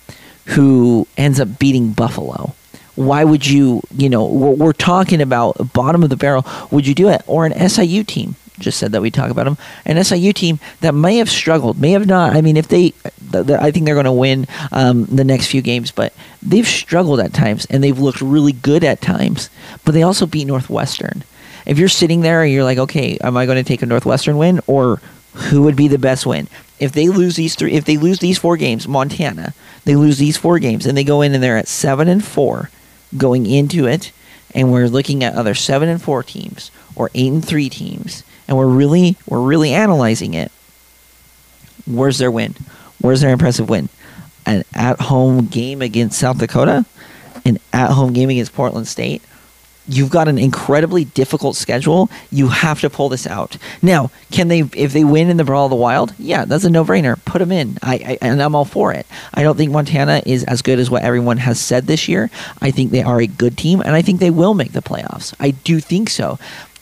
who 0.46 1.08
ends 1.18 1.40
up 1.40 1.58
beating 1.58 1.94
Buffalo 1.94 2.54
why 2.98 3.24
would 3.24 3.46
you, 3.46 3.82
you 3.96 4.10
know, 4.10 4.26
we're, 4.26 4.52
we're, 4.52 4.74
talking 4.74 5.22
about 5.22 5.72
bottom 5.72 6.04
of 6.04 6.10
the 6.10 6.16
barrel. 6.16 6.46
Would 6.72 6.88
you 6.88 6.96
do 6.96 7.10
it? 7.10 7.22
Or 7.28 7.46
an 7.46 7.70
SIU 7.70 8.04
team, 8.04 8.36
just 8.58 8.80
said 8.80 8.92
that 8.92 9.02
we 9.02 9.12
talk 9.12 9.30
about 9.30 9.46
them. 9.46 9.58
An 9.86 10.04
SIU 10.04 10.34
team 10.34 10.60
that 10.82 10.94
may 10.94 11.18
have 11.18 11.30
struggled, 11.30 11.80
may 11.80 11.92
have 11.92 12.08
not. 12.08 12.36
I 12.36 12.42
mean, 12.42 12.58
if 12.58 12.68
they, 12.68 12.94
I 13.34 13.72
think 13.72 13.86
they're 13.86 13.94
going 13.94 14.06
to 14.06 14.12
win 14.12 14.48
um, 14.72 15.06
the 15.06 15.24
next 15.24 15.48
few 15.48 15.62
games, 15.62 15.92
but 15.92 16.12
they've 16.42 16.68
struggled 16.68 17.20
at 17.20 17.34
times 17.34 17.68
and 17.68 17.84
they've 17.84 18.00
looked 18.00 18.22
really 18.22 18.52
good 18.52 18.84
at 18.84 19.00
times. 19.00 19.52
But 19.86 19.94
they 19.94 20.02
also 20.02 20.26
beat 20.26 20.46
Northwestern. 20.46 21.24
If 21.68 21.78
you're 21.78 21.90
sitting 21.90 22.22
there 22.22 22.42
and 22.42 22.52
you're 22.52 22.64
like, 22.64 22.80
okay, 22.80 23.18
am 23.22 23.38
I 23.38 23.46
going 23.46 23.64
to 23.64 23.68
take 23.68 23.84
a 23.84 23.86
Northwestern 23.86 24.38
win 24.38 24.60
or 24.66 25.02
who 25.34 25.62
would 25.64 25.76
be 25.76 25.88
the 25.88 26.00
best 26.00 26.26
win? 26.26 26.48
If 26.80 26.94
they 26.94 27.10
lose 27.10 27.36
these 27.36 27.56
three, 27.56 27.74
if 27.74 27.86
they 27.86 27.98
lose 27.98 28.20
these 28.20 28.40
four 28.40 28.58
games, 28.58 28.88
Montana, 28.88 29.54
they 29.86 29.96
lose 29.96 30.18
these 30.18 30.38
four 30.38 30.58
games 30.58 30.88
and 30.88 30.98
they 30.98 31.04
go 31.04 31.22
in 31.22 31.36
and 31.36 31.44
they're 31.44 31.58
at 31.58 31.68
seven 31.68 32.08
and 32.08 32.24
four 32.26 32.72
going 33.16 33.46
into 33.46 33.88
it, 33.88 34.12
and 34.54 34.72
we're 34.72 34.88
looking 34.88 35.24
at 35.24 35.36
other 35.36 35.54
seven 35.54 35.90
and 35.90 36.02
four 36.02 36.24
teams 36.24 36.72
or 36.96 37.10
eight 37.14 37.32
and 37.32 37.46
three 37.46 37.70
teams, 37.70 38.24
and 38.48 38.58
we're 38.58 38.68
really 38.68 39.16
we're 39.28 39.42
really 39.42 39.74
analyzing 39.74 40.34
it. 40.34 40.52
Where's 41.86 42.18
their 42.18 42.32
win? 42.32 42.56
Where's 43.00 43.22
their 43.22 43.32
impressive 43.32 43.70
win? 43.70 43.90
An 44.46 44.64
at 44.74 45.00
home 45.02 45.48
game 45.48 45.82
against 45.82 46.20
South 46.20 46.40
Dakota, 46.40 46.86
an 47.46 47.60
at 47.72 47.92
home 47.92 48.14
game 48.14 48.30
against 48.30 48.54
Portland 48.54 48.88
State, 48.88 49.22
you've 49.88 50.10
got 50.10 50.28
an 50.28 50.38
incredibly 50.38 51.06
difficult 51.06 51.56
schedule. 51.56 52.10
You 52.32 52.50
have 52.50 52.82
to 52.82 52.90
pull 52.90 53.10
this 53.10 53.26
out. 53.26 53.58
Now, 53.82 54.12
can 54.32 54.48
they 54.48 54.62
if 54.76 54.94
they 54.94 55.04
win 55.04 55.30
in 55.30 55.38
the 55.38 55.44
Brawl 55.44 55.66
of 55.66 55.70
the 55.70 55.76
Wild? 55.76 56.14
Yeah, 56.20 56.46
that's 56.46 56.64
a 56.64 56.70
no-brainer. 56.70 57.24
Put 57.26 57.40
them 57.40 57.52
in. 57.52 57.78
I, 57.82 57.96
I, 57.96 58.18
and 58.22 58.42
I'm 58.42 58.56
all 58.56 58.66
for 58.66 58.94
it. 58.94 59.06
I 59.34 59.44
don't 59.44 59.58
think 59.58 59.72
Montana 59.72 60.22
is 60.26 60.44
as 60.44 60.62
good 60.62 60.80
as 60.80 60.90
what 60.90 61.04
everyone 61.04 61.38
has 61.38 61.60
said 61.60 61.86
this 61.86 62.08
year. 62.08 62.30
I 62.62 62.72
think 62.72 62.92
they 62.92 63.04
are 63.04 63.22
a 63.22 63.28
good 63.28 63.58
team 63.58 63.82
and 63.82 63.92
I 63.92 64.02
think 64.02 64.20
they 64.20 64.30
will 64.30 64.54
make 64.54 64.74
the 64.74 64.82
playoffs. 64.82 65.34
I 65.40 65.52
do 65.52 65.80
think 65.80 66.10
so. 66.10 66.40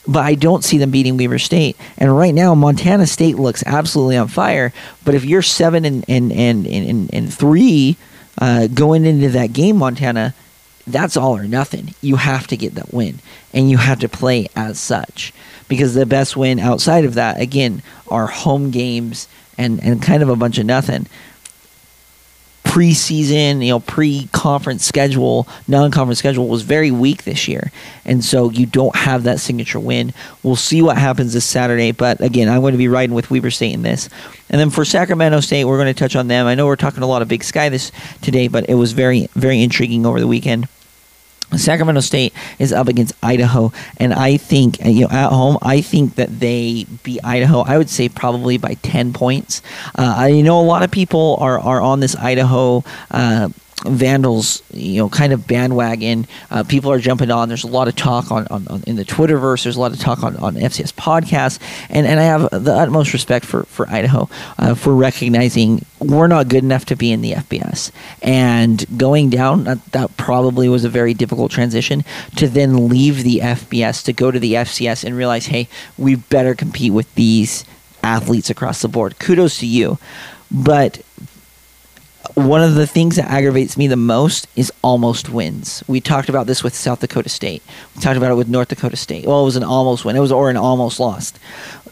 But 0.08 0.24
I 0.24 0.36
don't 0.36 0.64
see 0.64 0.78
them 0.78 0.92
beating 0.92 1.18
Weber 1.18 1.40
State. 1.40 1.76
And 1.98 2.16
right 2.16 2.34
now, 2.34 2.54
Montana 2.54 3.08
State 3.08 3.38
looks 3.38 3.64
absolutely 3.66 4.18
on 4.18 4.28
fire. 4.28 4.72
But 5.04 5.16
if 5.16 5.26
you're 5.26 5.42
seven 5.42 5.84
and 5.84 6.06
and 6.08 6.32
and 6.32 6.68
and, 6.68 6.90
and, 6.90 7.14
and 7.14 7.34
three 7.34 7.98
uh, 8.38 8.68
going 8.68 9.06
into 9.06 9.30
that 9.30 9.52
game, 9.54 9.78
Montana, 9.78 10.36
that's 10.88 11.18
all 11.18 11.36
or 11.36 11.46
nothing. 11.46 11.96
You 12.02 12.18
have 12.18 12.48
to 12.48 12.58
get 12.58 12.76
that 12.76 12.94
win, 12.94 13.20
and 13.54 13.70
you 13.70 13.78
have 13.78 14.00
to 14.00 14.10
play 14.10 14.48
as 14.56 14.80
such 14.80 15.34
because 15.68 15.94
the 15.94 16.06
best 16.06 16.38
win 16.38 16.60
outside 16.60 17.06
of 17.06 17.16
that, 17.16 17.40
again, 17.40 17.82
are 18.08 18.28
home 18.28 18.72
games 18.72 19.28
and 19.58 19.82
and 19.84 20.02
kind 20.02 20.22
of 20.22 20.30
a 20.30 20.36
bunch 20.36 20.58
of 20.58 20.66
nothing 20.66 21.08
preseason, 22.76 23.64
you 23.64 23.70
know, 23.70 23.80
pre-conference 23.80 24.84
schedule, 24.84 25.48
non-conference 25.66 26.20
schedule 26.20 26.50
was 26.50 26.64
very 26.64 26.92
weak 26.92 27.24
this 27.24 27.48
year, 27.48 27.72
and 28.04 28.22
so 28.22 28.50
you 28.50 28.66
don't 28.66 28.94
have 28.98 29.24
that 29.24 29.40
signature 29.40 29.80
win. 29.80 30.14
We'll 30.44 30.58
see 30.58 30.82
what 30.82 30.98
happens 30.98 31.32
this 31.32 31.46
Saturday, 31.46 31.94
but 31.94 32.20
again, 32.20 32.50
I'm 32.50 32.60
going 32.60 32.74
to 32.74 32.78
be 32.78 32.90
riding 32.90 33.16
with 33.16 33.32
Weber 33.32 33.50
State 33.50 33.74
in 33.74 33.84
this. 33.84 34.10
And 34.50 34.60
then 34.60 34.72
for 34.72 34.84
Sacramento 34.84 35.40
State, 35.40 35.64
we're 35.64 35.78
going 35.78 35.94
to 35.94 35.98
touch 35.98 36.18
on 36.18 36.28
them. 36.28 36.48
I 36.48 36.56
know 36.56 36.66
we're 36.66 36.76
talking 36.76 37.02
a 37.02 37.08
lot 37.08 37.22
of 37.22 37.30
Big 37.30 37.46
Sky 37.46 37.70
this 37.70 37.94
today, 38.22 38.50
but 38.50 38.68
it 38.68 38.76
was 38.76 38.92
very, 38.92 39.30
very 39.36 39.62
intriguing 39.62 40.06
over 40.06 40.20
the 40.20 40.28
weekend. 40.28 40.68
Sacramento 41.56 42.02
State 42.02 42.34
is 42.60 42.74
up 42.74 42.88
against 42.88 43.14
Idaho, 43.24 43.72
and 43.98 44.14
I 44.14 44.38
think 44.38 44.84
you 44.84 45.02
know 45.02 45.10
at 45.10 45.30
home. 45.30 45.58
I 45.62 45.82
think 45.82 46.16
that 46.16 46.40
they 46.40 46.86
beat 47.04 47.20
Idaho. 47.24 47.60
I 47.60 47.78
would 47.78 47.90
say 47.90 48.10
probably 48.10 48.58
by 48.58 48.76
ten 48.76 49.14
points. 49.14 49.62
Uh, 49.98 50.14
I 50.18 50.42
know 50.42 50.60
a 50.60 50.64
lot 50.64 50.84
of 50.84 50.92
people 50.92 51.38
are 51.40 51.60
are 51.60 51.82
on 51.82 52.00
this 52.00 52.16
Idaho. 52.16 52.84
Uh, 53.12 53.50
Vandals, 53.84 54.64
you 54.72 55.00
know, 55.00 55.10
kind 55.10 55.34
of 55.34 55.48
bandwagon. 55.48 56.28
Uh, 56.50 56.64
people 56.64 56.92
are 56.92 57.00
jumping 57.00 57.30
on. 57.30 57.50
There's 57.50 57.66
a 57.66 57.68
lot 57.68 57.90
of 57.90 57.96
talk 57.96 58.32
on, 58.32 58.48
on, 58.48 58.68
on, 58.70 58.84
in 58.88 58.96
the 58.96 59.04
Twitterverse. 59.04 59.64
There's 59.64 59.76
a 59.76 59.82
lot 59.82 59.92
of 59.92 60.00
talk 60.00 60.24
on, 60.24 60.38
on 60.38 60.56
FCS 60.56 60.94
podcasts, 60.94 61.60
and, 61.90 62.08
and 62.08 62.20
I 62.20 62.24
have 62.24 62.50
the 62.52 62.74
utmost 62.74 63.12
respect 63.12 63.46
for 63.46 63.64
for 63.64 63.88
Idaho 63.90 64.30
uh, 64.58 64.76
for 64.76 64.96
recognizing 64.96 65.86
we're 66.00 66.28
not 66.28 66.48
good 66.48 66.64
enough 66.64 66.86
to 66.86 66.96
be 66.96 67.12
in 67.12 67.22
the 67.22 67.34
FBS 67.34 67.92
and 68.22 68.86
going 68.98 69.30
down. 69.30 69.64
That, 69.66 69.84
that 69.92 70.18
probably 70.18 70.70
was 70.70 70.84
a 70.84 70.90
very 70.90 71.14
difficult 71.14 71.52
transition 71.52 72.04
to 72.38 72.48
then 72.48 72.88
leave 72.88 73.24
the 73.24 73.40
FBS 73.40 74.04
to 74.06 74.14
go 74.14 74.32
to 74.32 74.40
the 74.40 74.54
FCS 74.54 75.04
and 75.04 75.16
realize, 75.16 75.48
hey, 75.48 75.68
we 75.98 76.16
better 76.16 76.56
compete 76.56 76.94
with 76.94 77.14
these 77.16 77.66
athletes 78.04 78.50
across 78.50 78.82
the 78.82 78.88
board. 78.88 79.20
Kudos 79.20 79.60
to 79.60 79.68
you, 79.68 79.98
but 80.52 81.02
one 82.34 82.62
of 82.62 82.76
the 82.76 82.88
things 82.88 83.16
that 83.16 83.30
aggravates 83.30 83.78
me 83.78 83.88
the 83.88 83.96
most 83.96 84.48
is 84.56 84.72
almost 84.82 85.30
wins. 85.30 85.84
We 85.88 86.02
talked 86.02 86.30
about 86.30 86.48
this 86.48 86.64
with 86.64 86.76
South 86.76 87.00
Dakota 87.00 87.30
State. 87.30 87.64
We 87.96 88.02
talked 88.02 88.18
about 88.18 88.32
it 88.32 88.36
with 88.36 88.48
North 88.48 88.70
Dakota 88.70 88.98
State. 88.98 89.26
Well, 89.26 89.42
it 89.42 89.46
was 89.46 89.56
an 89.56 89.64
almost 89.64 90.06
win. 90.06 90.16
It 90.16 90.20
was 90.20 90.32
or 90.32 90.50
an 90.50 90.58
almost 90.58 91.00
lost. 91.00 91.40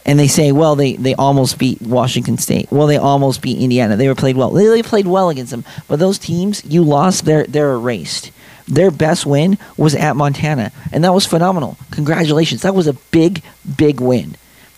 And 0.05 0.19
they 0.19 0.27
say, 0.27 0.51
well, 0.51 0.75
they, 0.75 0.95
they 0.95 1.15
almost 1.15 1.57
beat 1.57 1.81
Washington 1.81 2.37
State. 2.37 2.71
Well, 2.71 2.87
they 2.87 2.97
almost 2.97 3.41
beat 3.41 3.57
Indiana. 3.57 3.95
They 3.95 4.07
were 4.07 4.15
played 4.15 4.35
well. 4.35 4.49
They, 4.49 4.67
they 4.67 4.83
played 4.83 5.07
well 5.07 5.29
against 5.29 5.51
them. 5.51 5.63
But 5.87 5.99
those 5.99 6.17
teams 6.17 6.63
you 6.65 6.83
lost, 6.83 7.25
they're 7.25 7.45
they're 7.45 7.73
erased. 7.73 8.31
Their 8.67 8.91
best 8.91 9.25
win 9.25 9.57
was 9.77 9.93
at 9.95 10.15
Montana, 10.15 10.71
and 10.91 11.03
that 11.03 11.13
was 11.13 11.25
phenomenal. 11.25 11.77
Congratulations. 11.91 12.61
That 12.61 12.75
was 12.75 12.87
a 12.87 12.93
big, 12.93 13.43
big 13.77 13.99
win 13.99 14.35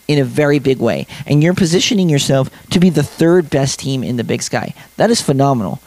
in 0.07 0.19
a 0.19 0.23
very 0.23 0.59
big 0.59 0.79
way. 0.79 1.07
And 1.25 1.43
you're 1.43 1.53
positioning 1.53 2.09
yourself 2.09 2.49
to 2.69 2.79
be 2.79 2.89
the 2.89 3.03
third 3.03 3.49
best 3.49 3.79
team 3.79 4.03
in 4.03 4.17
the 4.17 4.23
Big 4.23 4.41
Sky. 4.41 4.73
That 4.97 5.09
is 5.09 5.21
phenomenal 5.21 5.79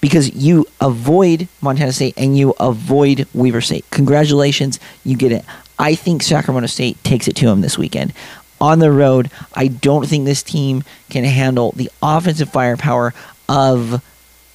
because 0.00 0.34
you 0.34 0.66
avoid 0.80 1.48
Montana 1.60 1.92
State 1.92 2.14
and 2.16 2.36
you 2.36 2.54
avoid 2.60 3.26
Weber 3.34 3.60
State. 3.60 3.84
Congratulations, 3.90 4.78
you 5.04 5.16
get 5.16 5.32
it. 5.32 5.44
I 5.78 5.94
think 5.94 6.22
Sacramento 6.22 6.66
State 6.66 7.02
takes 7.04 7.28
it 7.28 7.36
to 7.36 7.46
them 7.46 7.60
this 7.60 7.78
weekend. 7.78 8.12
On 8.60 8.80
the 8.80 8.90
road, 8.90 9.30
I 9.54 9.68
don't 9.68 10.06
think 10.06 10.24
this 10.24 10.42
team 10.42 10.82
can 11.10 11.24
handle 11.24 11.72
the 11.72 11.90
offensive 12.02 12.50
firepower 12.50 13.14
of 13.48 14.04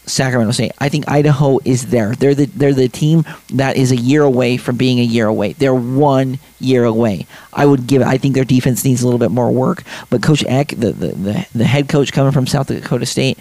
Sacramento 0.06 0.52
State. 0.52 0.72
I 0.80 0.90
think 0.90 1.10
Idaho 1.10 1.60
is 1.64 1.88
there. 1.88 2.16
They're 2.16 2.36
the 2.36 2.46
they're 2.46 2.74
the 2.74 2.90
team 2.90 3.26
that 3.54 3.78
is 3.78 3.92
a 3.92 3.96
year 3.96 4.24
away 4.24 4.58
from 4.58 4.76
being 4.76 5.00
a 5.00 5.04
year 5.04 5.28
away. 5.28 5.54
They're 5.54 5.74
one 5.74 6.40
year 6.60 6.84
away. 6.84 7.26
I 7.52 7.66
would 7.66 7.88
give. 7.88 8.02
I 8.02 8.18
think 8.18 8.36
their 8.36 8.44
defense 8.44 8.84
needs 8.84 9.02
a 9.02 9.06
little 9.06 9.20
bit 9.20 9.32
more 9.32 9.52
work. 9.52 9.84
But 10.10 10.22
Coach 10.22 10.44
Eck, 10.48 10.70
the 10.70 10.92
the, 10.92 11.08
the, 11.08 11.48
the 11.56 11.66
head 11.66 11.88
coach 11.90 12.12
coming 12.12 12.32
from 12.32 12.48
South 12.48 12.68
Dakota 12.68 13.06
State, 13.06 13.38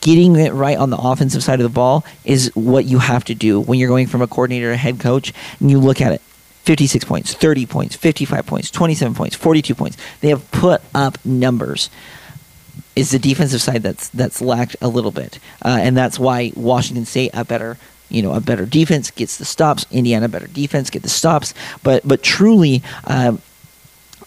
getting 0.00 0.36
it 0.36 0.52
right 0.52 0.76
on 0.76 0.90
the 0.90 0.98
offensive 0.98 1.42
side 1.42 1.60
of 1.60 1.64
the 1.64 1.74
ball 1.74 2.04
is 2.24 2.50
what 2.54 2.84
you 2.84 2.98
have 2.98 3.24
to 3.24 3.34
do 3.34 3.60
when 3.60 3.78
you're 3.78 3.88
going 3.88 4.06
from 4.06 4.22
a 4.22 4.26
coordinator 4.26 4.70
to 4.70 4.76
head 4.76 5.00
coach 5.00 5.32
and 5.60 5.70
you 5.70 5.78
look 5.78 6.00
at 6.00 6.12
it. 6.12 6.20
56 6.64 7.04
points, 7.04 7.34
30 7.34 7.66
points, 7.66 7.96
55 7.96 8.46
points, 8.46 8.70
27 8.70 9.14
points, 9.14 9.34
42 9.34 9.74
points. 9.74 9.96
They 10.20 10.28
have 10.28 10.48
put 10.52 10.80
up 10.94 11.18
numbers 11.24 11.90
is 12.94 13.10
the 13.10 13.18
defensive 13.18 13.62
side 13.62 13.82
that's 13.82 14.08
that's 14.10 14.40
lacked 14.40 14.76
a 14.80 14.88
little 14.88 15.10
bit, 15.10 15.38
uh, 15.64 15.78
and 15.80 15.96
that's 15.96 16.18
why 16.18 16.52
Washington 16.56 17.06
State 17.06 17.30
a 17.34 17.44
better 17.44 17.78
you 18.08 18.22
know 18.22 18.32
a 18.34 18.40
better 18.40 18.66
defense 18.66 19.10
gets 19.10 19.38
the 19.38 19.44
stops. 19.44 19.86
Indiana 19.90 20.28
better 20.28 20.46
defense 20.46 20.90
get 20.90 21.02
the 21.02 21.08
stops, 21.08 21.54
but 21.82 22.06
but 22.06 22.22
truly. 22.22 22.82
Uh, 23.04 23.36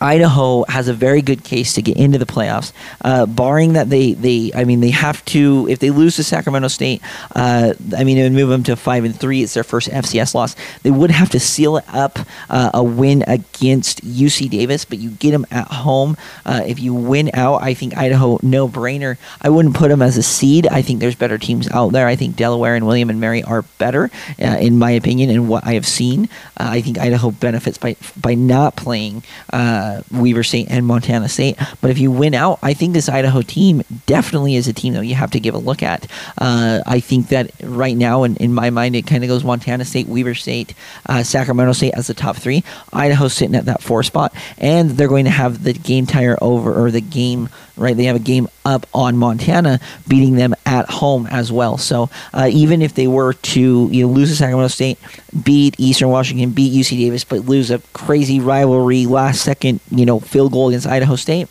Idaho 0.02 0.66
has 0.68 0.88
a 0.88 0.94
very 0.94 1.22
good 1.22 1.44
case 1.44 1.74
to 1.74 1.82
get 1.82 1.98
into 1.98 2.18
the 2.18 2.26
playoffs, 2.26 2.72
uh, 3.02 3.26
barring 3.26 3.74
that 3.74 3.90
they, 3.90 4.14
they 4.14 4.52
I 4.54 4.64
mean 4.64 4.80
they 4.82 4.92
have 4.92 5.24
to 5.26 5.68
if 5.70 5.80
they 5.80 5.92
lose 5.92 6.16
to 6.18 6.24
Sacramento 6.24 6.68
State, 6.70 7.02
uh, 7.36 7.74
I 7.98 8.04
mean 8.04 8.18
it 8.18 8.24
would 8.24 8.32
move 8.34 8.50
them 8.50 8.64
to 8.64 8.76
five 8.76 9.04
and 9.04 9.18
three. 9.18 9.44
It's 9.44 9.54
their 9.54 9.64
first 9.64 9.90
FCS 9.90 10.34
loss. 10.34 10.56
They 10.84 10.92
would 10.92 11.12
have 11.12 11.30
to 11.32 11.40
seal 11.40 11.78
it 11.78 11.86
up 11.88 12.20
uh, 12.50 12.72
a 12.74 12.84
win 12.84 13.24
against 13.28 14.04
UC 14.06 14.50
Davis, 14.50 14.86
but 14.86 15.00
you 15.00 15.12
get 15.12 15.32
them 15.32 15.46
at 15.52 15.68
home. 15.68 16.18
Uh, 16.46 16.62
if 16.66 16.80
you 16.80 16.94
win 16.94 17.32
out, 17.34 17.62
I 17.62 17.74
think 17.74 17.98
Idaho 17.98 18.40
no 18.42 18.68
brainer. 18.68 19.18
I 19.42 19.50
wouldn't 19.50 19.76
put 19.76 19.90
them 19.90 20.02
as 20.02 20.18
a 20.18 20.24
seed. 20.24 20.68
I 20.68 20.82
think 20.82 21.00
there's 21.00 21.16
better 21.16 21.38
teams 21.38 21.70
out 21.72 21.92
there. 21.92 22.08
I 22.08 22.16
think 22.16 22.36
Delaware 22.36 22.76
and 22.76 22.86
William 22.86 23.10
and 23.10 23.20
Mary 23.20 23.44
are 23.44 23.64
better, 23.78 24.10
uh, 24.42 24.58
in 24.60 24.78
my 24.78 24.92
opinion, 24.92 25.30
and 25.30 25.50
what 25.50 25.66
I 25.66 25.74
have 25.74 25.88
seen. 25.88 26.30
Uh, 26.58 26.70
I 26.70 26.82
think 26.82 26.98
Idaho 26.98 27.32
benefits 27.32 27.78
by 27.78 27.96
by 28.20 28.36
not 28.36 28.76
playing 28.76 29.24
uh, 29.86 30.02
Weber 30.12 30.44
State 30.44 30.68
and 30.70 30.86
Montana 30.86 31.30
State. 31.30 31.58
But 31.82 31.92
if 31.92 32.00
you 32.00 32.12
win 32.12 32.34
out, 32.34 32.60
I 32.62 32.74
think 32.74 32.94
this 32.94 33.10
Idaho 33.10 33.42
team 33.42 33.84
definitely 34.06 34.56
is 34.56 34.68
a 34.68 34.74
team 34.74 34.94
that 34.94 35.06
you 35.06 35.16
have 35.16 35.32
to 35.32 35.40
give 35.40 35.54
a 35.54 35.60
look 35.60 35.84
at. 35.84 36.08
Uh, 36.38 36.82
I 36.86 37.00
think 37.00 37.30
that 37.30 37.52
right 37.64 37.96
now, 37.96 38.24
in, 38.24 38.36
in 38.38 38.54
my 38.54 38.70
mind, 38.70 38.96
it 38.96 39.06
kind 39.06 39.24
of 39.24 39.28
goes 39.28 39.44
Montana 39.44 39.86
State, 39.86 40.08
Weber 40.08 40.34
State, 40.34 40.74
uh, 41.08 41.24
Sacramento 41.24 41.74
State 41.74 41.94
as 41.94 42.08
the 42.08 42.14
top 42.14 42.36
three. 42.38 42.64
Idaho's 42.94 43.34
sitting 43.34 43.56
at 43.56 43.66
that 43.66 43.82
four 43.82 44.04
spot, 44.04 44.34
and 44.58 44.92
they're 44.92 45.08
going 45.08 45.26
to 45.26 45.32
have 45.32 45.64
the 45.64 45.74
game 45.74 46.06
tire 46.06 46.38
over 46.42 46.74
or 46.74 46.92
the 46.92 47.02
game 47.02 47.50
right? 47.78 47.96
They 47.96 48.06
have 48.06 48.16
a 48.16 48.20
game 48.20 48.48
up 48.66 48.88
on 48.94 49.18
Montana, 49.18 49.80
beating 50.08 50.36
them 50.36 50.56
at 50.66 50.90
home 50.90 51.28
as 51.28 51.52
well. 51.52 51.78
So 51.78 52.10
uh, 52.34 52.50
even 52.52 52.82
if 52.82 52.94
they 52.94 53.08
were 53.08 53.34
to 53.34 53.90
you 53.92 54.08
know 54.08 54.12
lose 54.12 54.30
to 54.30 54.36
Sacramento 54.36 54.70
State, 54.70 54.98
beat 55.44 55.76
Eastern 55.78 56.10
Washington, 56.10 56.52
beat 56.52 56.74
UC 56.74 56.98
Davis, 56.98 57.24
but 57.24 57.42
lose 57.42 57.72
a 57.72 57.80
crazy 57.94 58.40
rivalry 58.40 59.06
last 59.06 59.42
second 59.42 59.80
you 59.92 60.06
know 60.06 60.20
field 60.20 60.52
goal 60.52 60.70
against 60.70 60.88
Idaho 60.88 61.16
State, 61.16 61.48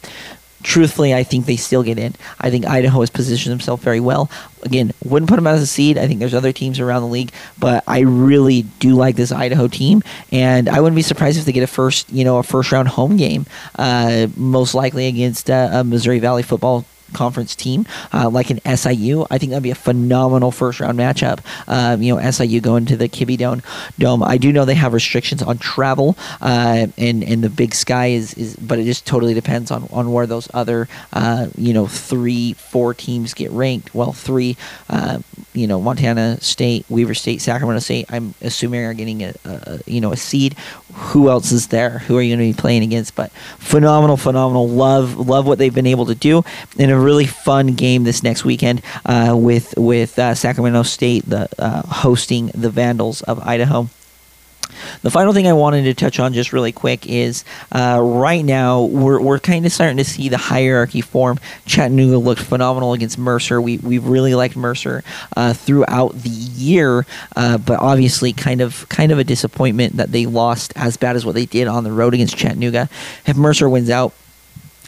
truthfully, 0.64 1.14
I 1.14 1.23
think 1.23 1.47
they 1.47 1.56
still 1.56 1.85
get 1.85 1.99
in. 1.99 2.14
I 2.40 2.50
think 2.50 2.66
Idaho 2.66 3.00
has 3.00 3.11
positioned 3.11 3.52
themselves 3.52 3.85
very 3.85 4.00
well. 4.00 4.28
Again, 4.62 4.92
wouldn't 5.04 5.28
put 5.28 5.37
them 5.37 5.47
as 5.47 5.62
a 5.62 5.66
seed. 5.66 5.99
I 5.99 6.09
think 6.09 6.18
there's 6.18 6.35
other 6.35 6.52
teams 6.52 6.80
around 6.80 7.02
the 7.02 7.09
league, 7.09 7.30
but 7.59 7.85
I 7.87 8.00
really 8.00 8.62
do 8.80 8.94
like 8.94 9.14
this 9.14 9.30
Idaho 9.30 9.68
team, 9.68 10.02
and 10.33 10.68
I 10.68 10.80
wouldn't 10.80 10.97
be 10.97 11.02
surprised 11.02 11.38
if 11.38 11.44
they 11.44 11.52
get 11.52 11.62
a 11.62 11.68
first, 11.68 12.11
you 12.11 12.25
know, 12.25 12.38
a 12.38 12.42
first 12.42 12.73
round 12.73 12.88
home 12.88 13.16
game, 13.16 13.47
uh, 13.78 14.26
most 14.37 14.75
likely 14.75 15.06
against 15.06 15.50
uh, 15.50 15.68
a 15.73 15.85
Missouri 15.85 16.18
Valley 16.18 16.42
football 16.42 16.85
conference 17.14 17.54
team 17.54 17.87
uh, 18.12 18.28
like 18.28 18.50
an 18.50 18.61
SIU. 18.76 19.26
I 19.30 19.38
think 19.38 19.50
that'd 19.50 19.62
be 19.62 19.71
a 19.71 19.75
phenomenal 19.75 20.50
first 20.50 20.80
round 20.80 20.99
matchup. 20.99 21.40
Um, 21.66 22.02
you 22.02 22.14
know, 22.14 22.30
SIU 22.30 22.61
going 22.61 22.87
to 22.87 22.97
the 22.97 23.09
Kibbie 23.09 23.38
Dome. 23.38 23.62
Dome. 23.99 24.23
I 24.23 24.38
do 24.38 24.52
know 24.52 24.64
they 24.64 24.75
have 24.75 24.92
restrictions 24.92 25.42
on 25.42 25.59
travel, 25.59 26.16
uh, 26.40 26.87
and 26.99 27.25
and 27.25 27.42
the 27.42 27.50
Big 27.50 27.75
Sky 27.75 28.06
is, 28.09 28.35
is, 28.35 28.56
but 28.56 28.78
it 28.78 28.85
just 28.85 29.06
totally 29.06 29.35
depends 29.35 29.71
on, 29.71 29.88
on 29.90 30.12
where 30.12 30.26
those 30.26 30.49
other 30.54 30.88
uh, 31.12 31.49
you 31.56 31.73
know 31.73 31.87
three 31.87 32.54
four 32.54 32.94
teams 32.94 33.35
get 33.35 33.50
ranked. 33.50 33.94
Well, 33.94 34.12
three, 34.12 34.56
uh, 34.88 35.21
you 35.52 35.66
know, 35.66 35.80
Montana 35.80 36.40
State, 36.40 36.85
Weber 36.88 37.14
State, 37.14 37.40
Sacramento 37.40 37.80
State. 37.80 38.06
I'm 38.11 38.35
assuming 38.40 38.85
are 38.85 38.94
getting 38.94 39.23
a, 39.23 39.35
a 39.44 39.80
you 39.87 40.00
know 40.00 40.12
a 40.12 40.16
seed. 40.16 40.56
Who 40.94 41.28
else 41.28 41.52
is 41.52 41.68
there? 41.68 41.99
Who 42.00 42.16
are 42.16 42.23
you 42.23 42.37
going 42.37 42.52
to 42.52 42.56
be 42.56 42.61
playing 42.61 42.83
against? 42.83 43.14
But 43.14 43.33
phenomenal, 43.59 44.16
phenomenal. 44.16 44.68
Love 44.68 45.16
love 45.16 45.47
what 45.47 45.59
they've 45.59 45.75
been 45.75 45.87
able 45.87 46.06
to 46.06 46.14
do 46.14 46.44
in 46.78 46.90
a 46.90 46.99
really 47.05 47.27
fun 47.27 47.75
game 47.75 48.05
this 48.05 48.23
next 48.23 48.45
weekend 48.45 48.83
uh, 49.05 49.35
with 49.37 49.75
with 49.77 50.19
uh, 50.19 50.35
Sacramento 50.35 50.83
State 50.83 51.29
the, 51.29 51.49
uh, 51.59 51.83
hosting 51.83 52.47
the 52.49 52.71
Vandals 52.71 53.23
of 53.23 53.39
Idaho. 53.41 53.89
The 55.03 55.11
final 55.11 55.33
thing 55.33 55.47
I 55.47 55.53
wanted 55.53 55.85
to 55.85 55.95
touch 55.95 56.19
on 56.19 56.33
just 56.33 56.53
really 56.53 56.73
quick 56.73 57.07
is 57.07 57.45
uh, 57.73 58.01
right 58.03 58.45
now 58.45 58.83
we're, 58.83 59.21
we're 59.21 59.39
kind 59.39 59.65
of 59.67 59.73
starting 59.73 59.99
to 59.99 60.05
see 60.05 60.29
the 60.29 60.37
hierarchy 60.37 61.01
form. 61.01 61.39
Chattanooga 61.67 62.19
looked 62.19 62.43
phenomenal 62.43 62.93
against 62.93 63.19
Mercer. 63.19 63.61
We, 63.61 63.79
we 63.79 63.99
really 63.99 64.35
liked 64.35 64.57
Mercer 64.57 65.05
uh, 65.37 65.53
throughout 65.53 66.15
the 66.15 66.29
year, 66.29 67.07
uh, 67.37 67.59
but 67.59 67.79
obviously 67.81 68.33
kind 68.33 68.61
of 68.61 68.89
kind 68.89 69.13
of 69.13 69.19
a 69.19 69.25
disappointment 69.25 69.97
that 69.97 70.13
they 70.13 70.27
lost 70.27 70.73
as 70.77 70.97
bad 70.97 71.17
as 71.17 71.25
what 71.25 71.35
they 71.35 71.47
did 71.47 71.69
on 71.69 71.85
the 71.85 71.93
road 71.93 72.15
against 72.15 72.37
Chattanooga. 72.37 72.89
If 73.27 73.37
Mercer 73.37 73.69
wins 73.69 73.91
out, 73.91 74.13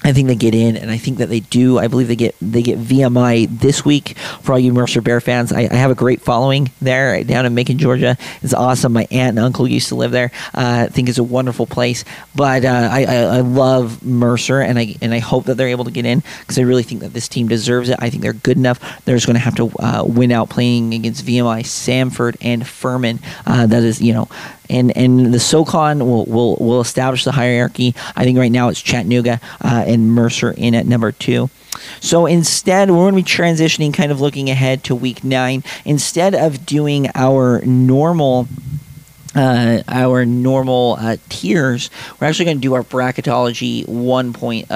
I 0.07 0.13
think 0.13 0.29
they 0.29 0.37
get 0.37 0.55
in, 0.55 0.77
and 0.77 0.89
I 0.89 0.99
think 0.99 1.19
that 1.19 1.29
they 1.29 1.41
do. 1.41 1.79
I 1.79 1.89
believe 1.89 2.07
they 2.07 2.15
get 2.15 2.37
they 2.41 2.63
get 2.63 2.79
VMI 2.79 3.49
this 3.59 3.85
week. 3.85 4.17
For 4.41 4.53
all 4.53 4.59
you 4.59 4.73
Mercer 4.73 5.01
Bear 5.01 5.21
fans, 5.21 5.53
I, 5.53 5.63
I 5.63 5.75
have 5.75 5.91
a 5.91 5.97
great 5.97 6.21
following 6.21 6.71
there 6.81 7.25
down 7.25 7.45
in 7.45 7.57
Macon, 7.57 7.77
Georgia. 7.77 8.17
It's 8.41 8.55
awesome. 8.55 8.93
My 8.93 9.09
aunt 9.11 9.31
and 9.31 9.41
uncle 9.41 9.67
used 9.67 9.89
to 9.89 9.97
live 9.97 10.13
there. 10.13 10.31
Uh, 10.55 10.87
I 10.87 10.93
think 10.93 11.09
it's 11.09 11.19
a 11.19 11.25
wonderful 11.25 11.67
place. 11.67 12.05
But 12.37 12.65
uh, 12.65 12.89
I, 12.93 13.05
I, 13.05 13.17
I 13.17 13.41
love 13.41 14.05
Mercer, 14.05 14.61
and 14.61 14.79
I 14.79 14.95
and 15.03 15.13
I 15.13 15.19
hope 15.19 15.47
that 15.47 15.57
they're 15.57 15.67
able 15.67 15.87
to 15.87 15.91
get 15.91 16.07
in 16.07 16.23
because 16.39 16.57
I 16.57 16.63
really 16.63 16.85
think 16.85 17.01
that 17.01 17.13
this 17.13 17.27
team 17.27 17.49
deserves 17.49 17.89
it. 17.89 17.97
I 17.99 18.09
think 18.09 18.23
they're 18.23 18.33
good 18.33 18.59
enough. 18.59 18.79
They're 19.05 19.17
just 19.17 19.27
going 19.27 19.35
to 19.35 19.41
have 19.41 19.57
to 19.57 19.73
uh, 19.81 20.05
win 20.07 20.31
out 20.31 20.51
playing 20.51 20.95
against 20.95 21.27
VMI, 21.27 21.63
Samford, 21.63 22.37
and 22.41 22.65
Furman. 22.65 23.19
Uh, 23.45 23.67
that 23.67 23.83
is, 23.83 24.01
you 24.01 24.13
know, 24.13 24.29
and 24.71 24.97
and 24.97 25.33
the 25.33 25.41
SoCon 25.41 26.01
will 26.01 26.25
will 26.27 26.57
will 26.57 26.81
establish 26.81 27.25
the 27.25 27.33
hierarchy. 27.33 27.95
I 28.15 28.25
think 28.25 28.39
right 28.39 28.53
now 28.53 28.69
it's 28.69 28.81
Chattanooga 28.81 29.41
uh, 29.61 29.85
and 29.87 30.13
Mercer 30.13 30.53
in 30.53 30.75
at 30.75 30.87
number 30.87 31.13
two. 31.13 31.51
So 32.01 32.27
instead, 32.27 32.91
we're 32.91 33.11
going 33.11 33.13
to 33.13 33.17
be 33.17 33.23
transitioning, 33.23 33.93
kind 33.93 34.11
of 34.11 34.21
looking 34.21 34.51
ahead 34.51 34.83
to 34.85 34.95
week 34.95 35.23
nine. 35.23 35.63
Instead 35.85 36.35
of 36.35 36.65
doing 36.67 37.09
our 37.15 37.61
normal 37.65 38.49
uh, 39.37 39.83
our 39.89 40.25
normal 40.25 40.97
uh, 40.99 41.17
tiers, 41.29 41.91
we're 42.19 42.27
actually 42.27 42.47
going 42.47 42.57
to 42.57 42.63
do 42.63 42.75
our 42.75 42.83
bracketology 42.83 43.87
1.0. 43.87 44.69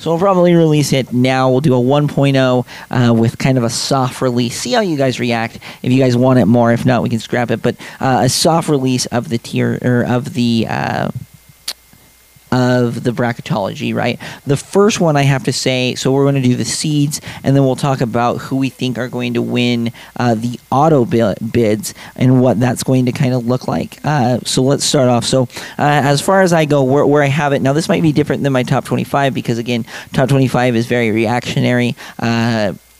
So 0.00 0.10
we'll 0.10 0.18
probably 0.18 0.54
release 0.54 0.92
it 0.92 1.12
now. 1.12 1.50
We'll 1.50 1.60
do 1.60 1.74
a 1.74 1.82
1.0 1.82 2.66
uh, 2.90 3.14
with 3.14 3.38
kind 3.38 3.58
of 3.58 3.64
a 3.64 3.70
soft 3.70 4.22
release. 4.22 4.56
See 4.58 4.72
how 4.72 4.80
you 4.80 4.96
guys 4.96 5.18
react. 5.18 5.58
If 5.82 5.92
you 5.92 5.98
guys 5.98 6.16
want 6.16 6.38
it 6.38 6.46
more, 6.46 6.72
if 6.72 6.86
not, 6.86 7.02
we 7.02 7.08
can 7.08 7.18
scrap 7.18 7.50
it. 7.50 7.62
But 7.62 7.76
uh, 8.00 8.22
a 8.24 8.28
soft 8.28 8.68
release 8.68 9.06
of 9.06 9.28
the 9.28 9.38
tier 9.38 9.78
or 9.82 10.04
of 10.04 10.34
the 10.34 10.66
uh, 10.68 11.10
of 12.52 13.02
the 13.02 13.10
bracketology, 13.10 13.94
right? 13.94 14.20
The 14.46 14.56
first 14.56 15.00
one 15.00 15.16
I 15.16 15.22
have 15.22 15.44
to 15.44 15.52
say, 15.52 15.94
so 15.94 16.12
we're 16.12 16.24
going 16.24 16.36
to 16.36 16.42
do 16.42 16.56
the 16.56 16.64
seeds, 16.64 17.20
and 17.42 17.56
then 17.56 17.64
we'll 17.64 17.76
talk 17.76 18.00
about 18.00 18.38
who 18.38 18.56
we 18.56 18.68
think 18.68 18.98
are 18.98 19.08
going 19.08 19.34
to 19.34 19.42
win 19.42 19.92
uh, 20.16 20.34
the 20.34 20.58
auto 20.70 21.04
bids 21.04 21.94
and 22.14 22.40
what 22.40 22.60
that's 22.60 22.82
going 22.82 23.06
to 23.06 23.12
kind 23.12 23.34
of 23.34 23.46
look 23.46 23.68
like. 23.68 23.98
Uh, 24.04 24.38
so 24.44 24.62
let's 24.62 24.84
start 24.84 25.08
off. 25.08 25.24
So 25.24 25.42
uh, 25.78 26.00
as 26.04 26.20
far 26.20 26.42
as 26.42 26.52
I 26.52 26.64
go, 26.64 26.82
where, 26.82 27.06
where 27.06 27.22
I 27.22 27.28
have 27.28 27.52
it 27.52 27.62
now, 27.62 27.72
this 27.72 27.88
might 27.88 28.02
be 28.02 28.12
different 28.12 28.42
than 28.42 28.52
my 28.52 28.62
top 28.62 28.84
25 28.84 29.34
because 29.34 29.58
again, 29.58 29.84
top 30.12 30.28
25 30.28 30.76
is 30.76 30.86
very 30.86 31.10
reactionary. 31.10 31.96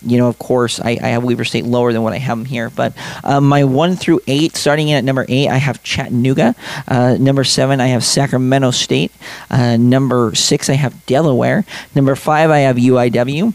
Uh, 0.06 0.10
you 0.10 0.18
know, 0.18 0.28
of 0.28 0.38
course, 0.38 0.80
I, 0.80 0.98
I 1.02 1.08
have 1.08 1.25
Weber 1.25 1.44
State 1.44 1.64
lower 1.64 1.92
than 1.92 2.02
what 2.02 2.12
I 2.12 2.18
have 2.18 2.38
them 2.38 2.44
here. 2.44 2.70
But 2.70 2.94
um, 3.25 3.48
my 3.48 3.64
one 3.64 3.96
through 3.96 4.20
eight, 4.26 4.56
starting 4.56 4.88
in 4.88 4.96
at 4.96 5.04
number 5.04 5.26
eight, 5.28 5.48
I 5.48 5.56
have 5.56 5.82
Chattanooga. 5.82 6.54
Uh, 6.88 7.16
number 7.18 7.44
seven, 7.44 7.80
I 7.80 7.88
have 7.88 8.04
Sacramento 8.04 8.70
State. 8.70 9.12
Uh, 9.50 9.76
number 9.76 10.34
six, 10.34 10.68
I 10.68 10.75
have 10.75 11.06
Delaware. 11.06 11.64
Number 11.94 12.14
five, 12.16 12.50
I 12.50 12.60
have 12.60 12.76
UIW. 12.76 13.52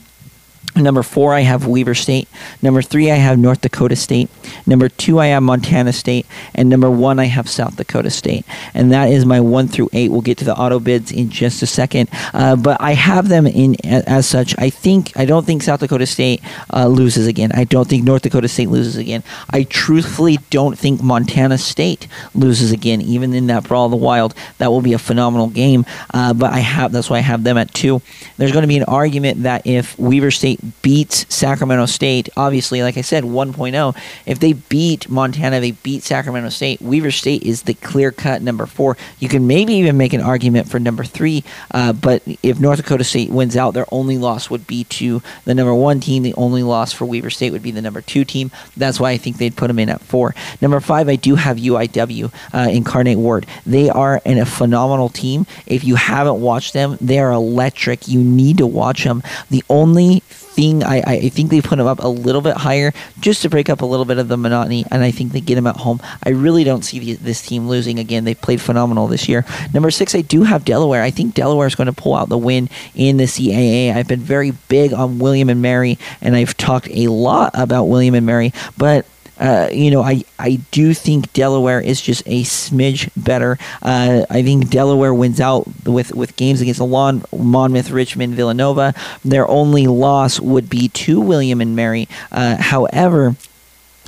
Number 0.73 1.03
four, 1.03 1.33
I 1.33 1.41
have 1.41 1.67
Weber 1.67 1.93
State. 1.93 2.29
Number 2.61 2.81
three, 2.81 3.11
I 3.11 3.15
have 3.15 3.37
North 3.37 3.59
Dakota 3.59 3.95
State. 3.97 4.29
Number 4.65 4.87
two, 4.87 5.19
I 5.19 5.27
have 5.27 5.43
Montana 5.43 5.91
State. 5.91 6.25
And 6.55 6.69
number 6.69 6.89
one, 6.89 7.19
I 7.19 7.25
have 7.25 7.49
South 7.49 7.75
Dakota 7.75 8.09
State. 8.09 8.45
And 8.73 8.91
that 8.93 9.09
is 9.09 9.25
my 9.25 9.41
one 9.41 9.67
through 9.67 9.89
eight. 9.91 10.11
We'll 10.11 10.21
get 10.21 10.37
to 10.37 10.45
the 10.45 10.55
auto 10.55 10.79
bids 10.79 11.11
in 11.11 11.29
just 11.29 11.61
a 11.61 11.67
second. 11.67 12.09
Uh, 12.33 12.55
but 12.55 12.79
I 12.79 12.93
have 12.93 13.27
them 13.27 13.45
in 13.47 13.75
as 13.85 14.25
such. 14.27 14.57
I 14.57 14.69
think, 14.69 15.11
I 15.17 15.25
don't 15.25 15.45
think 15.45 15.61
South 15.61 15.81
Dakota 15.81 16.05
State 16.05 16.41
uh, 16.73 16.87
loses 16.87 17.27
again. 17.27 17.51
I 17.53 17.65
don't 17.65 17.87
think 17.87 18.05
North 18.05 18.21
Dakota 18.21 18.47
State 18.47 18.69
loses 18.69 18.95
again. 18.95 19.23
I 19.49 19.63
truthfully 19.63 20.37
don't 20.51 20.77
think 20.77 21.03
Montana 21.03 21.57
State 21.57 22.07
loses 22.33 22.71
again, 22.71 23.01
even 23.01 23.33
in 23.33 23.47
that 23.47 23.67
Brawl 23.67 23.85
of 23.85 23.91
the 23.91 23.97
Wild. 23.97 24.33
That 24.59 24.71
will 24.71 24.81
be 24.81 24.93
a 24.93 24.99
phenomenal 24.99 25.47
game. 25.47 25.85
Uh, 26.13 26.33
but 26.33 26.53
I 26.53 26.59
have, 26.59 26.93
that's 26.93 27.09
why 27.09 27.17
I 27.17 27.21
have 27.21 27.43
them 27.43 27.57
at 27.57 27.73
two. 27.73 28.01
There's 28.37 28.53
going 28.53 28.63
to 28.63 28.67
be 28.67 28.77
an 28.77 28.85
argument 28.85 29.43
that 29.43 29.67
if 29.67 29.99
Weber 29.99 30.31
State 30.31 30.50
beats 30.81 31.25
Sacramento 31.33 31.85
State, 31.85 32.29
obviously, 32.35 32.81
like 32.81 32.97
I 32.97 33.01
said, 33.01 33.23
1.0. 33.23 33.97
If 34.25 34.39
they 34.39 34.53
beat 34.53 35.09
Montana, 35.09 35.59
they 35.59 35.71
beat 35.71 36.03
Sacramento 36.03 36.49
State. 36.49 36.81
Weber 36.81 37.11
State 37.11 37.43
is 37.43 37.63
the 37.63 37.73
clear 37.73 38.11
cut 38.11 38.41
number 38.41 38.65
four. 38.65 38.97
You 39.19 39.29
can 39.29 39.47
maybe 39.47 39.73
even 39.75 39.97
make 39.97 40.13
an 40.13 40.21
argument 40.21 40.69
for 40.69 40.79
number 40.79 41.03
three, 41.03 41.43
uh, 41.71 41.93
but 41.93 42.23
if 42.43 42.59
North 42.59 42.77
Dakota 42.77 43.03
State 43.03 43.29
wins 43.29 43.55
out, 43.55 43.73
their 43.73 43.85
only 43.91 44.17
loss 44.17 44.49
would 44.49 44.67
be 44.67 44.83
to 44.85 45.21
the 45.45 45.53
number 45.53 45.73
one 45.73 45.99
team. 45.99 46.23
The 46.23 46.33
only 46.35 46.63
loss 46.63 46.93
for 46.93 47.05
Weber 47.05 47.29
State 47.29 47.51
would 47.51 47.63
be 47.63 47.71
the 47.71 47.81
number 47.81 48.01
two 48.01 48.25
team. 48.25 48.51
That's 48.77 48.99
why 48.99 49.11
I 49.11 49.17
think 49.17 49.37
they'd 49.37 49.55
put 49.55 49.67
them 49.67 49.79
in 49.79 49.89
at 49.89 50.01
four. 50.01 50.35
Number 50.61 50.79
five, 50.79 51.09
I 51.09 51.15
do 51.15 51.35
have 51.35 51.57
UIW, 51.57 52.31
uh, 52.53 52.69
Incarnate 52.71 53.17
Word. 53.17 53.45
They 53.65 53.89
are 53.89 54.21
in 54.25 54.37
a 54.37 54.45
phenomenal 54.45 55.09
team. 55.09 55.45
If 55.65 55.83
you 55.83 55.95
haven't 55.95 56.41
watched 56.41 56.73
them, 56.73 56.97
they 57.01 57.19
are 57.19 57.31
electric. 57.31 58.07
You 58.07 58.21
need 58.21 58.57
to 58.57 58.67
watch 58.67 59.03
them. 59.03 59.23
The 59.49 59.63
only 59.69 60.23
thing. 60.51 60.83
I, 60.83 61.01
I 61.01 61.29
think 61.29 61.49
they 61.49 61.61
put 61.61 61.79
him 61.79 61.87
up 61.87 61.99
a 61.99 62.07
little 62.07 62.41
bit 62.41 62.57
higher 62.57 62.93
just 63.19 63.41
to 63.41 63.49
break 63.49 63.69
up 63.69 63.81
a 63.81 63.85
little 63.85 64.05
bit 64.05 64.17
of 64.17 64.27
the 64.27 64.37
monotony, 64.37 64.85
and 64.91 65.03
I 65.03 65.11
think 65.11 65.31
they 65.31 65.41
get 65.41 65.57
him 65.57 65.67
at 65.67 65.77
home. 65.77 66.01
I 66.23 66.29
really 66.29 66.63
don't 66.63 66.83
see 66.83 66.99
the, 66.99 67.13
this 67.13 67.41
team 67.41 67.67
losing 67.67 67.99
again. 67.99 68.23
They 68.23 68.35
played 68.35 68.61
phenomenal 68.61 69.07
this 69.07 69.27
year. 69.27 69.45
Number 69.73 69.91
six, 69.91 70.15
I 70.15 70.21
do 70.21 70.43
have 70.43 70.65
Delaware. 70.65 71.03
I 71.03 71.11
think 71.11 71.33
Delaware 71.33 71.67
is 71.67 71.75
going 71.75 71.87
to 71.87 71.93
pull 71.93 72.15
out 72.15 72.29
the 72.29 72.37
win 72.37 72.69
in 72.95 73.17
the 73.17 73.25
CAA. 73.25 73.93
I've 73.93 74.07
been 74.07 74.19
very 74.19 74.51
big 74.51 74.93
on 74.93 75.19
William 75.19 75.49
and 75.49 75.61
Mary, 75.61 75.97
and 76.21 76.35
I've 76.35 76.55
talked 76.57 76.89
a 76.89 77.07
lot 77.07 77.51
about 77.53 77.85
William 77.85 78.15
and 78.15 78.25
Mary, 78.25 78.53
but 78.77 79.05
uh, 79.41 79.69
you 79.71 79.89
know, 79.89 80.03
I, 80.03 80.23
I 80.37 80.59
do 80.69 80.93
think 80.93 81.33
Delaware 81.33 81.81
is 81.81 81.99
just 81.99 82.21
a 82.27 82.43
smidge 82.43 83.09
better. 83.17 83.57
Uh, 83.81 84.23
I 84.29 84.43
think 84.43 84.69
Delaware 84.69 85.13
wins 85.13 85.41
out 85.41 85.67
with, 85.85 86.13
with 86.13 86.35
games 86.35 86.61
against 86.61 86.79
Elon, 86.79 87.23
Monmouth, 87.35 87.89
Richmond, 87.89 88.35
Villanova. 88.35 88.93
Their 89.25 89.47
only 89.49 89.87
loss 89.87 90.39
would 90.39 90.69
be 90.69 90.89
to 90.89 91.19
William 91.19 91.59
and 91.59 91.75
Mary. 91.75 92.07
Uh, 92.31 92.57
however, 92.57 93.35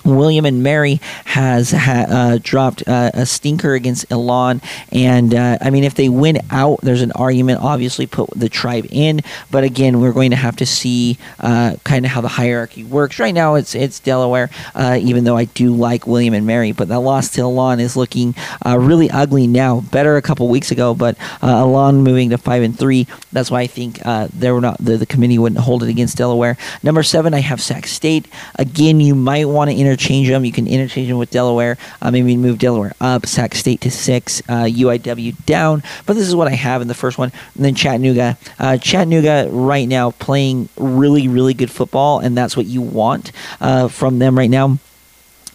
William 0.06 0.46
and 0.46 0.64
Mary 0.64 1.00
has 1.26 1.72
ha- 1.72 2.06
uh, 2.08 2.40
dropped 2.42 2.88
uh, 2.88 3.12
a 3.14 3.26
stinker 3.26 3.74
against 3.74 4.12
Elon, 4.12 4.62
and 4.92 5.34
uh, 5.34 5.58
I 5.62 5.70
mean, 5.70 5.84
if 5.84 5.96
they 5.96 6.10
win 6.10 6.40
out, 6.50 6.82
there's 6.82 7.02
an 7.02 7.12
argument. 7.14 7.62
Obviously, 7.62 8.06
put 8.08 8.30
the 8.32 8.50
tribe 8.50 8.86
in, 8.90 9.22
but 9.50 9.64
again, 9.64 10.00
we're 10.02 10.12
going 10.12 10.32
to 10.32 10.38
have 10.38 10.56
to 10.58 10.66
see 10.66 11.18
uh, 11.40 11.76
kind 11.84 12.06
of 12.06 12.12
how 12.12 12.22
the 12.22 12.28
hierarchy 12.28 12.84
works. 12.84 13.20
Right 13.20 13.34
now, 13.34 13.56
it's 13.56 13.76
it's 13.76 14.00
Delaware, 14.00 14.50
uh, 14.76 15.00
even 15.02 15.24
though 15.24 15.38
I 15.38 15.46
do 15.46 15.74
like 15.74 16.08
William 16.08 16.34
and 16.34 16.46
Mary, 16.46 16.72
but 16.72 16.88
that 16.90 17.00
loss 17.00 17.30
to 17.32 17.42
Elon 17.42 17.80
is 17.80 17.96
looking 17.96 18.36
uh, 18.66 18.78
really 18.78 19.10
ugly 19.10 19.48
now. 19.48 19.82
Better 19.82 20.18
a 20.18 20.22
couple 20.22 20.48
weeks 20.50 20.72
ago, 20.72 20.94
but 20.94 21.18
Elon 21.42 22.04
moving 22.04 22.30
to 22.32 22.38
five 22.38 22.64
and 22.64 22.78
three. 22.78 23.08
That's 23.32 23.50
why 23.50 23.62
I 23.62 23.68
think 23.68 24.00
they 24.34 24.52
were 24.52 24.62
not 24.62 24.78
the, 24.80 24.98
the 24.98 25.06
committee 25.06 25.38
wouldn't 25.38 25.62
hold 25.62 25.84
it 25.84 25.90
against 25.90 26.18
Delaware. 26.18 26.58
Number 26.82 27.04
seven, 27.04 27.34
I 27.34 27.40
have 27.40 27.62
Sac 27.62 27.88
State. 27.88 28.28
Again, 28.56 29.00
you 29.00 29.16
might 29.16 29.46
want 29.46 29.72
to 29.72 29.76
enter 29.76 29.93
interchange 29.94 30.28
them. 30.28 30.44
You 30.44 30.52
can 30.52 30.68
interchange 30.68 31.08
them 31.08 31.18
with 31.18 31.30
Delaware. 31.30 31.78
Uh, 32.02 32.12
maybe 32.12 32.36
move 32.36 32.58
Delaware 32.58 32.94
up, 33.00 33.26
Sac 33.26 33.54
State 33.54 33.82
to 33.82 33.92
six, 33.92 34.42
uh, 34.50 34.64
UIW 34.64 35.46
down. 35.46 35.84
But 36.06 36.14
this 36.14 36.28
is 36.28 36.36
what 36.36 36.48
I 36.48 36.56
have 36.56 36.82
in 36.82 36.88
the 36.88 36.94
first 36.94 37.18
one. 37.18 37.32
And 37.56 37.66
then 37.66 37.76
Chattanooga. 37.76 38.38
Uh, 38.60 38.78
Chattanooga 38.78 39.48
right 39.52 39.88
now 39.88 40.12
playing 40.12 40.70
really, 40.78 41.28
really 41.28 41.54
good 41.54 41.70
football, 41.70 42.20
and 42.20 42.36
that's 42.36 42.58
what 42.58 42.66
you 42.66 42.82
want 42.82 43.32
uh, 43.62 43.88
from 43.88 44.20
them 44.20 44.38
right 44.38 44.50
now. 44.50 44.80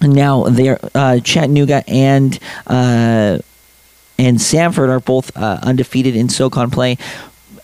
Now 0.01 0.45
they're 0.45 0.79
uh, 0.95 1.19
Chattanooga 1.19 1.83
and 1.89 2.39
uh, 2.69 3.39
and 4.17 4.39
Samford 4.39 4.89
are 4.91 5.01
both 5.01 5.37
uh, 5.37 5.59
undefeated 5.63 6.15
in 6.15 6.29
SoCon 6.29 6.71
play 6.71 6.99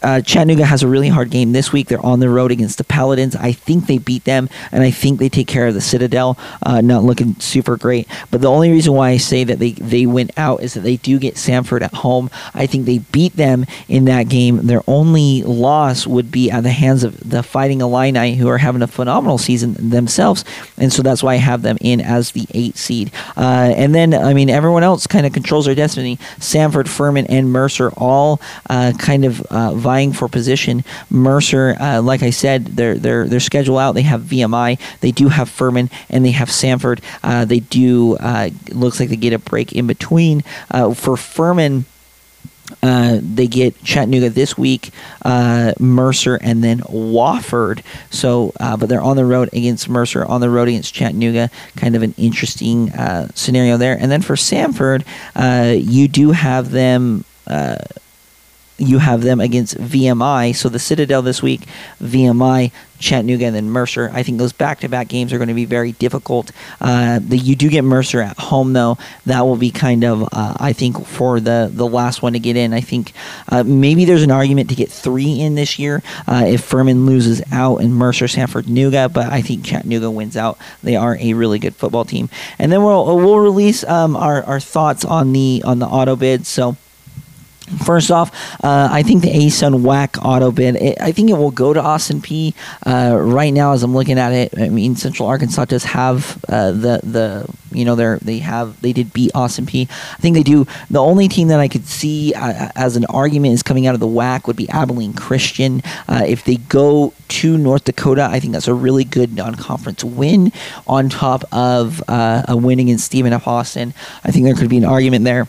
uh, 0.05 0.21
Chattanooga 0.21 0.67
has 0.67 0.83
a 0.83 0.89
really 0.89 1.09
hard 1.09 1.31
game 1.31 1.53
this 1.53 1.73
week. 1.73 1.89
They're 1.89 2.05
on 2.05 2.21
the 2.21 2.29
road 2.29 2.53
against 2.53 2.77
the 2.77 2.85
Paladins. 2.85 3.35
I 3.35 3.53
think 3.53 3.87
they 3.87 3.97
beat 3.97 4.25
them, 4.25 4.51
and 4.71 4.83
I 4.83 4.91
think 4.91 5.19
they 5.19 5.31
take 5.31 5.47
care 5.47 5.67
of 5.67 5.73
the 5.73 5.81
Citadel. 5.81 6.39
Uh, 6.63 6.83
not 6.83 7.05
looking 7.05 7.35
super 7.41 7.79
great, 7.79 8.07
but 8.31 8.43
the 8.43 8.51
only 8.51 8.71
reason 8.71 8.93
why 8.93 9.11
I 9.11 9.17
say 9.17 9.45
that 9.45 9.59
they 9.59 9.73
they 9.73 10.05
went 10.05 10.31
out 10.37 10.63
is 10.63 10.75
that 10.75 10.81
they 10.81 10.97
do 10.97 11.19
get 11.19 11.37
Samford 11.37 11.81
at 11.81 11.95
home. 11.95 12.31
I 12.53 12.67
think 12.67 12.85
they 12.85 12.99
beat 12.99 13.37
them 13.37 13.65
in 13.89 14.05
that 14.05 14.29
game. 14.29 14.67
Their 14.67 14.83
only 14.87 15.43
loss 15.43 16.07
would 16.07 16.31
be 16.31 16.51
at 16.51 16.63
the 16.63 16.71
hands 16.71 17.03
of 17.03 17.19
the 17.29 17.43
Fighting 17.43 17.81
Illini, 17.81 18.35
who 18.35 18.49
are 18.49 18.59
having 18.59 18.83
a 18.83 18.87
phenomenal 18.87 19.39
season 19.39 19.75
themselves, 19.89 20.45
and 20.77 20.93
so 20.93 21.03
that's 21.03 21.23
why 21.23 21.35
I 21.35 21.37
have 21.39 21.63
them 21.63 21.79
in 21.81 22.03
as 22.03 22.33
the 22.33 22.47
eight 22.53 22.77
seed. 22.77 23.11
Uh, 23.39 23.73
and 23.75 23.95
then 23.95 24.13
I 24.13 24.35
mean 24.35 24.51
everyone 24.51 24.83
else 24.83 25.07
kind 25.07 25.25
of 25.25 25.33
controls 25.33 25.65
their 25.65 25.75
destiny. 25.75 26.19
Samford, 26.39 26.89
Furman, 26.89 27.27
and 27.29 27.51
Mercer 27.51 27.91
all 27.97 28.43
uh, 28.69 28.93
kind 28.99 29.25
of 29.25 29.41
uh, 29.51 29.73
vying 29.95 30.13
for 30.13 30.29
position. 30.29 30.83
Mercer, 31.09 31.77
uh, 31.79 32.03
like 32.03 32.23
I 32.25 32.31
said, 32.31 32.67
their 32.67 32.97
their 32.97 33.29
their 33.29 33.41
schedule 33.41 33.79
out. 33.79 33.93
They 33.95 34.03
have 34.03 34.23
VMI, 34.23 34.79
they 35.01 35.13
do 35.13 35.29
have 35.29 35.49
Furman, 35.49 35.89
and 36.11 36.25
they 36.25 36.33
have 36.33 36.49
Samford. 36.49 37.01
Uh, 37.23 37.45
they 37.45 37.61
do 37.61 38.17
uh, 38.17 38.51
looks 38.73 38.99
like 38.99 39.09
they 39.09 39.17
get 39.17 39.33
a 39.33 39.39
break 39.39 39.73
in 39.73 39.87
between. 39.87 40.43
Uh, 40.71 40.95
for 40.95 41.17
Furman. 41.17 41.85
Uh, 42.83 43.19
they 43.23 43.47
get 43.47 43.85
Chattanooga 43.85 44.31
this 44.31 44.57
week, 44.57 44.91
uh, 45.23 45.75
Mercer, 45.79 46.37
and 46.37 46.65
then 46.65 46.79
Wofford. 46.81 47.83
So, 48.11 48.53
uh, 48.59 48.77
but 48.79 48.89
they're 48.89 49.03
on 49.03 49.17
the 49.17 49.25
road 49.27 49.51
against 49.53 49.87
Mercer, 49.89 50.25
on 50.25 50.41
the 50.41 50.49
road 50.49 50.69
against 50.69 50.95
Chattanooga. 50.95 51.51
Kind 51.77 51.95
of 51.95 52.03
an 52.03 52.15
interesting 52.17 52.91
uh, 52.93 53.29
scenario 53.35 53.77
there. 53.77 53.97
And 54.01 54.11
then 54.11 54.23
for 54.23 54.35
Samford, 54.35 55.05
you 55.95 56.09
do 56.09 56.33
have 56.33 56.71
them 56.71 57.25
you 58.79 58.99
have 58.99 59.23
them 59.23 59.41
against 59.41 59.77
VMI. 59.79 60.55
So 60.55 60.69
the 60.69 60.79
Citadel 60.79 61.23
this 61.23 61.43
week, 61.43 61.63
VMI, 62.01 62.73
Chattanooga, 62.99 63.47
and 63.47 63.55
then 63.55 63.71
Mercer. 63.71 64.11
I 64.13 64.23
think 64.23 64.39
those 64.39 64.53
back-to-back 64.53 65.09
games 65.09 65.33
are 65.33 65.39
going 65.39 65.49
to 65.49 65.55
be 65.55 65.65
very 65.65 65.93
difficult. 65.93 66.51
Uh, 66.81 67.21
the, 67.21 67.37
you 67.37 67.55
do 67.55 67.69
get 67.69 67.85
Mercer 67.85 68.21
at 68.21 68.39
home 68.39 68.73
though. 68.73 68.99
That 69.27 69.43
will 69.43 69.57
be 69.57 69.71
kind 69.71 70.05
of, 70.05 70.23
uh, 70.33 70.55
I 70.59 70.73
think, 70.73 71.07
for 71.07 71.39
the 71.39 71.71
the 71.73 71.87
last 71.87 72.23
one 72.23 72.33
to 72.33 72.39
get 72.39 72.57
in. 72.57 72.73
I 72.73 72.81
think 72.81 73.13
uh, 73.49 73.63
maybe 73.63 74.05
there's 74.05 74.23
an 74.23 74.31
argument 74.31 74.71
to 74.71 74.75
get 74.75 74.91
three 74.91 75.41
in 75.41 75.55
this 75.55 75.79
year 75.79 76.03
uh, 76.27 76.45
if 76.47 76.65
Furman 76.65 77.07
loses 77.07 77.43
out 77.53 77.79
and 77.79 77.95
Mercer, 77.95 78.27
Samford, 78.27 78.65
Nuga. 78.65 79.13
But 79.13 79.27
I 79.27 79.43
think 79.43 79.65
Chattanooga 79.65 80.11
wins 80.11 80.37
out. 80.37 80.59
They 80.83 80.97
are 80.97 81.17
a 81.21 81.35
really 81.35 81.59
good 81.59 81.77
football 81.77 82.05
team. 82.05 82.29
And 82.59 82.73
then 82.73 82.83
we'll 82.83 83.05
we'll 83.17 83.41
release 83.41 83.85
um, 83.85 84.17
our 84.17 84.43
our 84.45 84.61
thoughts 84.61 85.05
on 85.05 85.33
the 85.33 85.63
on 85.65 85.79
the 85.79 85.87
auto 85.87 86.17
bid. 86.17 86.47
So. 86.47 86.77
First 87.65 88.11
off, 88.11 88.31
uh, 88.63 88.89
I 88.91 89.03
think 89.03 89.23
the 89.23 89.31
ASUN 89.31 89.81
WAC 89.81 90.23
auto 90.23 90.51
bid, 90.51 90.77
it, 90.77 91.01
I 91.01 91.13
think 91.13 91.31
it 91.31 91.35
will 91.35 91.51
go 91.51 91.73
to 91.73 91.81
Austin 91.81 92.21
Peay 92.21 92.53
Uh, 92.87 93.17
right 93.19 93.55
now, 93.55 93.73
as 93.73 93.83
I'm 93.83 93.95
looking 93.95 94.19
at 94.19 94.33
it, 94.33 94.53
I 94.59 94.69
mean, 94.69 94.97
Central 94.97 95.27
Arkansas 95.27 95.65
does 95.65 95.85
have 95.85 96.45
uh, 96.49 96.73
the 96.73 97.01
the 97.03 97.47
you 97.73 97.87
know 97.87 97.95
they 97.95 98.19
they 98.23 98.39
have 98.41 98.81
they 98.83 98.93
did 98.93 99.15
beat 99.15 99.31
Austin 99.35 99.65
Peay 99.65 99.89
I 99.91 100.21
think 100.21 100.37
they 100.37 100.43
do. 100.43 100.67
The 100.91 101.01
only 101.01 101.27
team 101.27 101.49
that 101.49 101.59
I 101.59 101.69
could 101.69 101.87
see 101.87 102.35
uh, 102.35 102.69
as 102.77 102.97
an 102.97 103.07
argument 103.07 103.55
is 103.55 103.63
coming 103.63 103.87
out 103.87 103.95
of 103.95 104.01
the 104.01 104.07
WAC 104.07 104.47
would 104.47 104.57
be 104.57 104.69
Abilene 104.69 105.15
Christian. 105.15 105.83
Uh, 106.07 106.25
if 106.27 106.45
they 106.45 106.57
go 106.57 107.15
to 107.29 107.57
North 107.57 107.85
Dakota, 107.85 108.29
I 108.31 108.41
think 108.41 108.53
that's 108.53 108.69
a 108.69 108.75
really 108.75 109.05
good 109.05 109.35
non-conference 109.35 110.05
win 110.05 110.53
on 110.87 111.09
top 111.09 111.45
of 111.51 112.03
uh, 112.09 112.43
a 112.47 112.57
win 112.57 112.79
against 112.79 113.07
Stephen 113.07 113.33
F. 113.33 113.49
Austin. 113.49 113.95
I 114.23 114.31
think 114.31 114.45
there 114.45 114.55
could 114.55 114.69
be 114.69 114.77
an 114.77 114.85
argument 114.85 115.25
there 115.25 115.49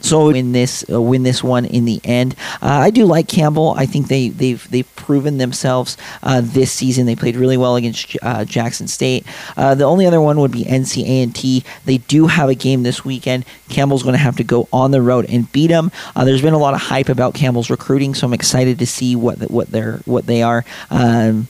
so 0.00 0.26
win 0.26 0.52
this 0.52 0.84
uh, 0.90 1.00
win 1.00 1.22
this 1.22 1.42
one 1.42 1.64
in 1.64 1.84
the 1.84 2.00
end. 2.04 2.34
Uh, 2.62 2.66
I 2.66 2.90
do 2.90 3.04
like 3.04 3.28
Campbell. 3.28 3.74
I 3.76 3.86
think 3.86 4.08
they 4.08 4.28
they've 4.28 4.68
they've 4.70 4.96
proven 4.96 5.38
themselves 5.38 5.96
uh, 6.22 6.42
this 6.42 6.72
season. 6.72 7.06
They 7.06 7.16
played 7.16 7.36
really 7.36 7.56
well 7.56 7.76
against 7.76 8.16
uh, 8.22 8.44
Jackson 8.44 8.88
State. 8.88 9.26
Uh, 9.56 9.74
the 9.74 9.84
only 9.84 10.06
other 10.06 10.20
one 10.20 10.38
would 10.40 10.52
be 10.52 10.64
NC 10.64 11.04
A&T. 11.04 11.64
They 11.84 11.98
do 11.98 12.26
have 12.26 12.48
a 12.48 12.54
game 12.54 12.82
this 12.82 13.04
weekend. 13.04 13.44
Campbell's 13.68 14.02
going 14.02 14.14
to 14.14 14.18
have 14.18 14.36
to 14.36 14.44
go 14.44 14.68
on 14.72 14.90
the 14.90 15.02
road 15.02 15.26
and 15.28 15.50
beat 15.52 15.68
them. 15.68 15.90
Uh, 16.14 16.24
there's 16.24 16.42
been 16.42 16.54
a 16.54 16.58
lot 16.58 16.74
of 16.74 16.80
hype 16.80 17.08
about 17.08 17.34
Campbell's 17.34 17.70
recruiting, 17.70 18.14
so 18.14 18.26
I'm 18.26 18.34
excited 18.34 18.78
to 18.78 18.86
see 18.86 19.16
what 19.16 19.50
what 19.50 19.70
they're 19.70 19.98
what 20.04 20.26
they 20.26 20.42
are. 20.42 20.64
Um, 20.90 21.48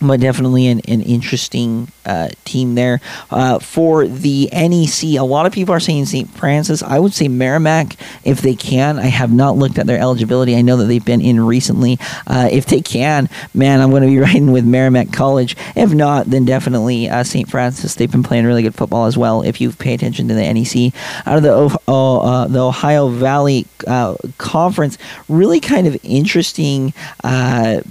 but 0.00 0.20
definitely 0.20 0.66
an, 0.66 0.80
an 0.88 1.00
interesting 1.02 1.88
uh, 2.04 2.28
team 2.44 2.74
there. 2.74 3.00
Uh, 3.30 3.58
for 3.58 4.06
the 4.06 4.48
NEC, 4.52 5.18
a 5.18 5.24
lot 5.24 5.46
of 5.46 5.52
people 5.52 5.74
are 5.74 5.80
saying 5.80 6.06
St. 6.06 6.28
Francis. 6.30 6.82
I 6.82 6.98
would 6.98 7.12
say 7.12 7.28
Merrimack 7.28 7.96
if 8.24 8.40
they 8.40 8.54
can. 8.54 8.98
I 8.98 9.06
have 9.06 9.32
not 9.32 9.56
looked 9.56 9.78
at 9.78 9.86
their 9.86 9.98
eligibility. 9.98 10.56
I 10.56 10.62
know 10.62 10.76
that 10.76 10.84
they've 10.84 11.04
been 11.04 11.20
in 11.20 11.40
recently. 11.40 11.98
Uh, 12.26 12.48
if 12.50 12.66
they 12.66 12.80
can, 12.80 13.28
man, 13.54 13.80
I'm 13.80 13.90
going 13.90 14.02
to 14.02 14.08
be 14.08 14.18
riding 14.20 14.52
with 14.52 14.64
Merrimack 14.64 15.12
College. 15.12 15.56
If 15.76 15.92
not, 15.92 16.26
then 16.26 16.44
definitely 16.44 17.08
uh, 17.08 17.24
St. 17.24 17.48
Francis. 17.48 17.94
They've 17.94 18.10
been 18.10 18.22
playing 18.22 18.46
really 18.46 18.62
good 18.62 18.74
football 18.74 19.06
as 19.06 19.16
well. 19.16 19.42
If 19.42 19.60
you 19.60 19.72
pay 19.72 19.94
attention 19.94 20.28
to 20.28 20.34
the 20.34 20.52
NEC 20.52 20.92
out 21.26 21.36
of 21.36 21.42
the 21.42 21.78
uh, 21.92 22.46
the 22.48 22.60
Ohio 22.60 23.08
Valley 23.08 23.66
uh, 23.86 24.16
Conference, 24.38 24.98
really 25.28 25.60
kind 25.60 25.86
of 25.86 25.96
interesting 26.02 26.92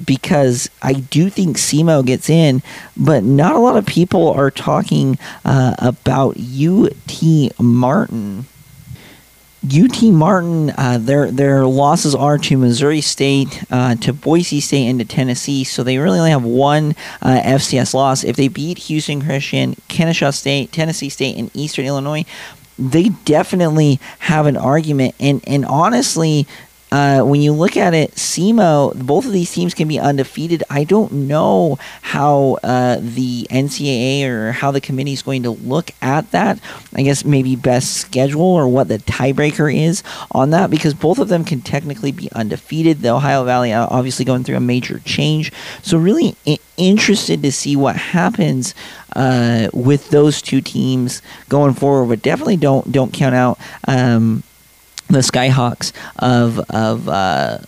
because 0.06 0.70
I 0.82 0.94
do 0.94 1.30
think 1.30 1.58
SEMO 1.58 2.06
gets 2.06 2.30
in, 2.30 2.62
but 2.98 3.24
not 3.24 3.56
a 3.56 3.60
lot 3.60 3.78
of 3.78 3.86
people 3.86 4.01
are 4.14 4.52
talking 4.52 5.18
uh, 5.46 5.76
about 5.80 6.38
UT 6.38 7.60
Martin. 7.60 8.46
UT 9.64 10.02
Martin, 10.02 10.72
uh, 10.72 10.98
their 11.00 11.30
their 11.30 11.66
losses 11.66 12.16
are 12.16 12.40
to 12.40 12.58
Missouri 12.58 13.02
State, 13.02 13.64
uh, 13.70 13.94
to 13.96 14.12
Boise 14.12 14.60
State, 14.60 14.88
and 14.88 15.00
to 15.00 15.06
Tennessee. 15.06 15.64
So 15.64 15.84
they 15.84 16.00
really 16.00 16.18
only 16.18 16.32
have 16.32 16.44
one 16.44 16.96
uh, 17.22 17.40
FCS 17.44 17.94
loss. 17.94 18.24
If 18.24 18.38
they 18.38 18.48
beat 18.48 18.80
Houston 18.80 19.22
Christian, 19.22 19.76
Kennesaw 19.88 20.32
State, 20.32 20.72
Tennessee 20.72 21.10
State, 21.10 21.38
and 21.38 21.52
Eastern 21.54 21.86
Illinois, 21.86 22.26
they 22.80 23.10
definitely 23.26 24.00
have 24.20 24.48
an 24.48 24.58
argument. 24.58 25.14
And 25.20 25.44
and 25.46 25.64
honestly, 25.66 26.48
uh, 26.92 27.22
when 27.22 27.42
you 27.42 27.54
look 27.54 27.78
at 27.78 27.94
it, 27.94 28.12
SEMO, 28.16 28.94
both 29.06 29.26
of 29.26 29.32
these 29.32 29.52
teams 29.52 29.74
can 29.74 29.88
be 29.88 29.98
undefeated. 29.98 30.62
I 30.70 30.84
don't 30.84 31.12
know 31.14 31.78
how 32.02 32.58
uh, 32.64 32.98
the 33.00 33.48
NCAA 33.50 34.26
or 34.26 34.52
how 34.52 34.72
the 34.72 34.82
committee 34.82 35.14
is 35.14 35.22
going 35.22 35.44
to 35.44 35.52
look 35.52 35.92
at 36.02 36.32
that. 36.32 36.60
I 36.94 37.04
guess 37.04 37.24
maybe 37.24 37.56
best 37.56 37.94
schedule 37.94 38.42
or 38.42 38.68
what 38.68 38.90
the 38.90 38.98
tiebreaker 38.98 39.74
is 39.74 40.04
on 40.32 40.50
that 40.50 40.70
because 40.70 40.94
both 40.94 41.18
of 41.18 41.30
them 41.30 41.46
can 41.46 41.62
technically 41.62 42.12
be 42.12 42.30
undefeated. 42.34 43.00
The 43.00 43.10
Ohio 43.14 43.46
Valley 43.46 43.72
uh, 43.72 43.88
obviously 43.90 44.26
going 44.26 44.44
through 44.44 44.58
a 44.58 44.62
major 44.62 45.00
change. 45.00 45.54
So, 45.82 45.98
really 45.98 46.36
I- 46.46 46.60
interested 46.76 47.42
to 47.44 47.52
see 47.52 47.76
what 47.76 47.96
happens. 47.96 48.76
Uh, 49.14 49.68
with 49.74 50.10
those 50.12 50.42
two 50.42 50.62
teams 50.62 51.22
going 51.50 51.74
forward, 51.74 52.08
but 52.08 52.22
definitely 52.22 52.56
don't 52.56 52.94
don't 52.94 53.12
count 53.12 53.36
out 53.36 53.60
um, 53.86 54.42
the 55.12 55.20
Skyhawks 55.20 55.92
of 56.18 56.60
of 56.70 57.08
uh, 57.08 57.60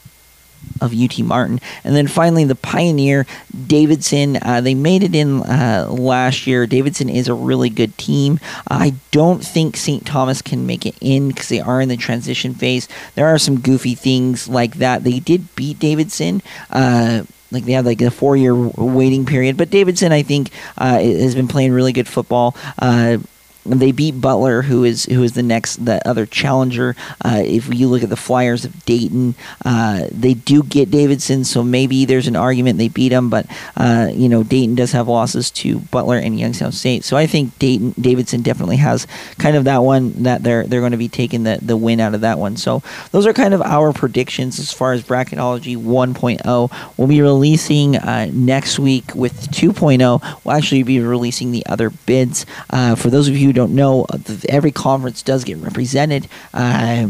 of 0.82 0.94
UT 0.94 1.20
Martin, 1.20 1.60
and 1.84 1.96
then 1.96 2.08
finally 2.08 2.46
the 2.46 2.56
Pioneer 2.56 3.26
Davidson. 3.68 4.38
Uh, 4.42 4.62
they 4.62 4.74
made 4.74 5.04
it 5.04 5.16
in 5.16 5.42
uh, 5.42 5.88
last 5.90 6.48
year. 6.48 6.66
Davidson 6.66 7.10
is 7.10 7.28
a 7.28 7.34
really 7.34 7.70
good 7.70 7.98
team. 7.98 8.40
I 8.70 8.96
don't 9.12 9.44
think 9.44 9.78
St. 9.78 10.06
Thomas 10.06 10.42
can 10.42 10.66
make 10.66 10.86
it 10.86 10.96
in 11.00 11.30
because 11.30 11.50
they 11.50 11.60
are 11.60 11.82
in 11.82 11.90
the 11.90 11.98
transition 11.98 12.54
phase. 12.54 12.88
There 13.16 13.28
are 13.28 13.38
some 13.38 13.60
goofy 13.60 13.96
things 13.96 14.48
like 14.48 14.76
that. 14.76 15.04
They 15.04 15.20
did 15.20 15.56
beat 15.56 15.80
Davidson. 15.80 16.42
Uh, 16.70 17.24
like 17.52 17.66
they 17.66 17.74
have 17.74 17.86
like 17.86 18.02
a 18.02 18.12
four 18.12 18.36
year 18.36 18.56
waiting 18.56 19.26
period. 19.26 19.58
But 19.58 19.70
Davidson, 19.70 20.12
I 20.12 20.24
think, 20.24 20.50
uh, 20.78 21.00
has 21.00 21.36
been 21.36 21.48
playing 21.48 21.72
really 21.72 21.94
good 21.94 22.08
football. 22.08 22.56
Uh, 22.80 23.20
they 23.66 23.92
beat 23.92 24.20
Butler, 24.20 24.64
who 24.64 24.84
is 24.84 25.06
who 25.06 25.24
is 25.24 25.34
the 25.34 25.44
next 25.44 25.86
the 25.86 26.06
other 26.08 26.26
challenger. 26.26 26.96
Uh, 27.24 27.42
if 27.44 27.74
you 27.74 27.88
look 27.88 28.04
at 28.04 28.10
the 28.10 28.18
Flyers 28.18 28.66
of 28.66 28.86
Dayton, 28.86 29.36
uh, 29.66 30.08
they 30.12 30.34
do 30.34 30.64
get 30.64 30.92
Davidson, 30.92 31.44
so 31.44 31.64
maybe 31.64 32.06
there's 32.06 32.28
an 32.28 32.36
argument 32.36 32.78
they 32.78 32.90
beat 32.90 33.10
them. 33.10 33.30
But 33.30 33.46
uh, 33.78 34.10
you 34.14 34.28
know, 34.28 34.44
Dayton 34.44 34.76
does 34.76 34.92
have 34.92 35.08
losses 35.08 35.50
to 35.52 35.80
Butler 35.80 36.18
and 36.18 36.40
Youngstown 36.40 36.72
State, 36.72 37.04
so 37.04 37.16
I 37.16 37.26
think 37.26 37.58
Dayton 37.60 37.94
Davidson 38.00 38.42
definitely 38.42 38.78
has 38.78 39.08
kind 39.38 39.56
of 39.56 39.64
that 39.64 39.80
one 39.80 40.24
that 40.24 40.44
they're 40.44 40.66
they're 40.66 40.82
going 40.82 40.92
to 40.92 40.98
be 40.98 41.10
taking 41.10 41.44
the 41.44 41.60
the 41.62 41.78
win 41.78 42.00
out 42.00 42.14
of 42.14 42.22
that 42.22 42.40
one. 42.40 42.58
So 42.58 42.84
those 43.12 43.26
are 43.26 43.34
kind 43.34 43.54
of 43.54 43.62
our 43.62 43.94
predictions 43.94 44.60
as 44.60 44.74
far 44.74 44.94
as 44.94 45.04
bracketology 45.04 45.78
1.0. 45.78 46.98
We'll 46.98 47.08
be 47.08 47.22
releasing 47.22 47.96
uh, 47.96 48.30
next 48.34 48.80
week 48.80 49.16
with 49.16 49.52
2.0. 49.52 50.44
We'll 50.44 50.56
actually 50.56 50.84
be 50.84 51.00
releasing 51.00 51.52
the 51.52 51.66
other 51.66 51.90
bids 51.90 52.46
uh, 52.70 52.96
for 52.96 53.10
those 53.10 53.28
of 53.28 53.38
you 53.38 53.53
don't 53.54 53.74
know, 53.76 54.06
uh, 54.10 54.18
every 54.50 54.72
conference 54.72 55.22
does 55.22 55.44
get 55.44 55.58
represented. 55.58 56.28
Uh, 56.54 57.08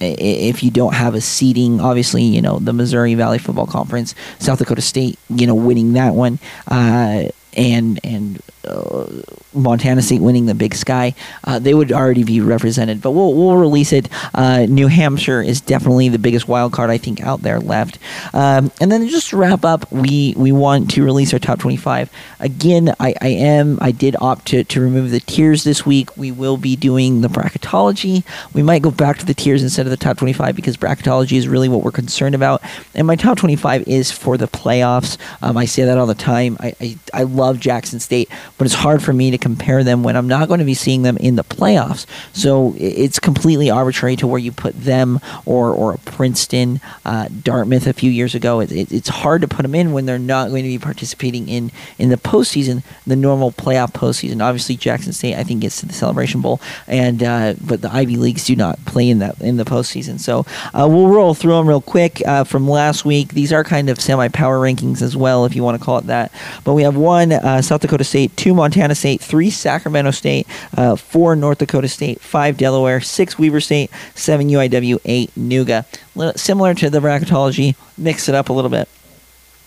if 0.00 0.62
you 0.62 0.70
don't 0.70 0.94
have 0.94 1.14
a 1.14 1.20
seating, 1.20 1.80
obviously, 1.80 2.22
you 2.22 2.40
know, 2.40 2.58
the 2.58 2.72
Missouri 2.72 3.14
Valley 3.14 3.38
Football 3.38 3.66
Conference, 3.66 4.14
South 4.38 4.58
Dakota 4.58 4.80
State, 4.80 5.18
you 5.28 5.46
know, 5.46 5.54
winning 5.54 5.92
that 5.92 6.14
one, 6.14 6.38
uh, 6.68 7.24
and 7.54 8.00
and 8.02 8.40
uh, 8.64 9.06
Montana 9.52 10.02
State 10.02 10.20
winning 10.20 10.46
the 10.46 10.54
Big 10.54 10.74
Sky, 10.74 11.14
uh, 11.44 11.58
they 11.58 11.74
would 11.74 11.92
already 11.92 12.24
be 12.24 12.40
represented. 12.40 13.00
But 13.00 13.12
we'll 13.12 13.34
we'll 13.34 13.56
release 13.56 13.92
it. 13.92 14.08
Uh, 14.34 14.66
New 14.68 14.86
Hampshire 14.86 15.42
is 15.42 15.60
definitely 15.60 16.08
the 16.08 16.18
biggest 16.18 16.48
wild 16.48 16.72
card 16.72 16.90
I 16.90 16.98
think 16.98 17.20
out 17.20 17.42
there 17.42 17.60
left. 17.60 17.98
Um, 18.32 18.70
and 18.80 18.90
then 18.90 19.06
just 19.08 19.30
to 19.30 19.36
wrap 19.36 19.64
up, 19.64 19.90
we 19.92 20.34
we 20.36 20.52
want 20.52 20.90
to 20.92 21.04
release 21.04 21.32
our 21.32 21.38
top 21.38 21.58
twenty 21.58 21.76
five. 21.76 22.10
Again, 22.38 22.94
I, 23.00 23.14
I 23.20 23.28
am 23.28 23.78
I 23.80 23.90
did 23.90 24.16
opt 24.20 24.46
to, 24.46 24.64
to 24.64 24.80
remove 24.80 25.10
the 25.10 25.20
tiers 25.20 25.64
this 25.64 25.84
week. 25.84 26.16
We 26.16 26.30
will 26.30 26.56
be 26.56 26.76
doing 26.76 27.20
the 27.20 27.28
bracketology. 27.28 28.24
We 28.54 28.62
might 28.62 28.82
go 28.82 28.90
back 28.90 29.18
to 29.18 29.26
the 29.26 29.34
tiers 29.34 29.62
instead 29.62 29.86
of 29.86 29.90
the 29.90 29.96
top 29.96 30.18
twenty 30.18 30.32
five 30.32 30.56
because 30.56 30.76
bracketology 30.76 31.36
is 31.36 31.48
really 31.48 31.68
what 31.68 31.82
we're 31.82 31.90
concerned 31.90 32.34
about. 32.34 32.62
And 32.94 33.06
my 33.06 33.16
top 33.16 33.38
twenty 33.38 33.56
five 33.56 33.86
is 33.86 34.10
for 34.10 34.36
the 34.36 34.48
playoffs. 34.48 35.18
Um, 35.42 35.56
I 35.56 35.64
say 35.64 35.84
that 35.84 35.98
all 35.98 36.06
the 36.06 36.14
time. 36.14 36.56
I, 36.60 36.74
I 36.80 36.98
I 37.12 37.22
love 37.24 37.60
Jackson 37.60 38.00
State 38.00 38.30
but 38.58 38.66
it's 38.66 38.74
hard 38.74 39.02
for 39.02 39.12
me 39.12 39.30
to 39.30 39.38
compare 39.40 39.84
them 39.84 40.02
when 40.02 40.16
I'm 40.16 40.28
not 40.28 40.48
going 40.48 40.60
to 40.60 40.66
be 40.66 40.74
seeing 40.74 41.02
them 41.02 41.16
in 41.16 41.36
the 41.36 41.44
playoffs. 41.44 42.06
So 42.32 42.74
it's 42.78 43.18
completely 43.18 43.70
arbitrary 43.70 44.16
to 44.16 44.26
where 44.26 44.38
you 44.38 44.52
put 44.52 44.74
them 44.80 45.20
or 45.44 45.72
or 45.72 45.98
Princeton, 46.04 46.80
uh, 47.04 47.28
Dartmouth 47.42 47.86
a 47.86 47.92
few 47.92 48.10
years 48.10 48.34
ago. 48.34 48.60
It, 48.60 48.72
it, 48.72 48.92
it's 48.92 49.08
hard 49.08 49.42
to 49.42 49.48
put 49.48 49.62
them 49.62 49.74
in 49.74 49.92
when 49.92 50.06
they're 50.06 50.18
not 50.18 50.50
going 50.50 50.62
to 50.62 50.68
be 50.68 50.78
participating 50.78 51.48
in 51.48 51.70
in 51.98 52.08
the 52.08 52.16
postseason, 52.16 52.82
the 53.06 53.16
normal 53.16 53.52
playoff 53.52 53.92
postseason. 53.92 54.42
Obviously, 54.42 54.76
Jackson 54.76 55.12
State 55.12 55.36
I 55.36 55.44
think 55.44 55.60
gets 55.60 55.80
to 55.80 55.86
the 55.86 55.92
Celebration 55.92 56.40
Bowl, 56.40 56.60
and 56.86 57.22
uh, 57.22 57.54
but 57.60 57.80
the 57.80 57.92
Ivy 57.92 58.16
Leagues 58.16 58.44
do 58.44 58.56
not 58.56 58.84
play 58.84 59.08
in 59.08 59.18
that 59.20 59.40
in 59.40 59.56
the 59.56 59.64
postseason. 59.64 60.20
So 60.20 60.46
uh, 60.74 60.86
we'll 60.88 61.08
roll 61.08 61.34
through 61.34 61.52
them 61.52 61.68
real 61.68 61.80
quick 61.80 62.22
uh, 62.26 62.44
from 62.44 62.68
last 62.68 63.04
week. 63.04 63.30
These 63.30 63.52
are 63.52 63.64
kind 63.64 63.88
of 63.88 64.00
semi 64.00 64.28
power 64.28 64.58
rankings 64.58 65.02
as 65.02 65.16
well, 65.16 65.44
if 65.44 65.54
you 65.54 65.62
want 65.62 65.78
to 65.78 65.84
call 65.84 65.98
it 65.98 66.06
that. 66.06 66.32
But 66.64 66.74
we 66.74 66.82
have 66.82 66.96
one 66.96 67.32
uh, 67.32 67.62
South 67.62 67.80
Dakota 67.80 68.04
State, 68.04 68.36
2 68.36 68.54
Montana 68.54 68.94
State, 68.94 69.22
3 69.30 69.48
Sacramento 69.48 70.10
State, 70.10 70.46
uh, 70.76 70.96
4 70.96 71.36
North 71.36 71.58
Dakota 71.58 71.88
State, 71.88 72.20
5 72.20 72.56
Delaware, 72.56 73.00
6 73.00 73.38
Weber 73.38 73.60
State, 73.60 73.90
7 74.16 74.48
UIW, 74.48 74.98
8 75.04 75.30
Nuga. 75.38 76.36
Similar 76.36 76.74
to 76.74 76.90
the 76.90 76.98
bracketology, 76.98 77.76
mix 77.96 78.28
it 78.28 78.34
up 78.34 78.48
a 78.48 78.52
little 78.52 78.70
bit. 78.70 78.88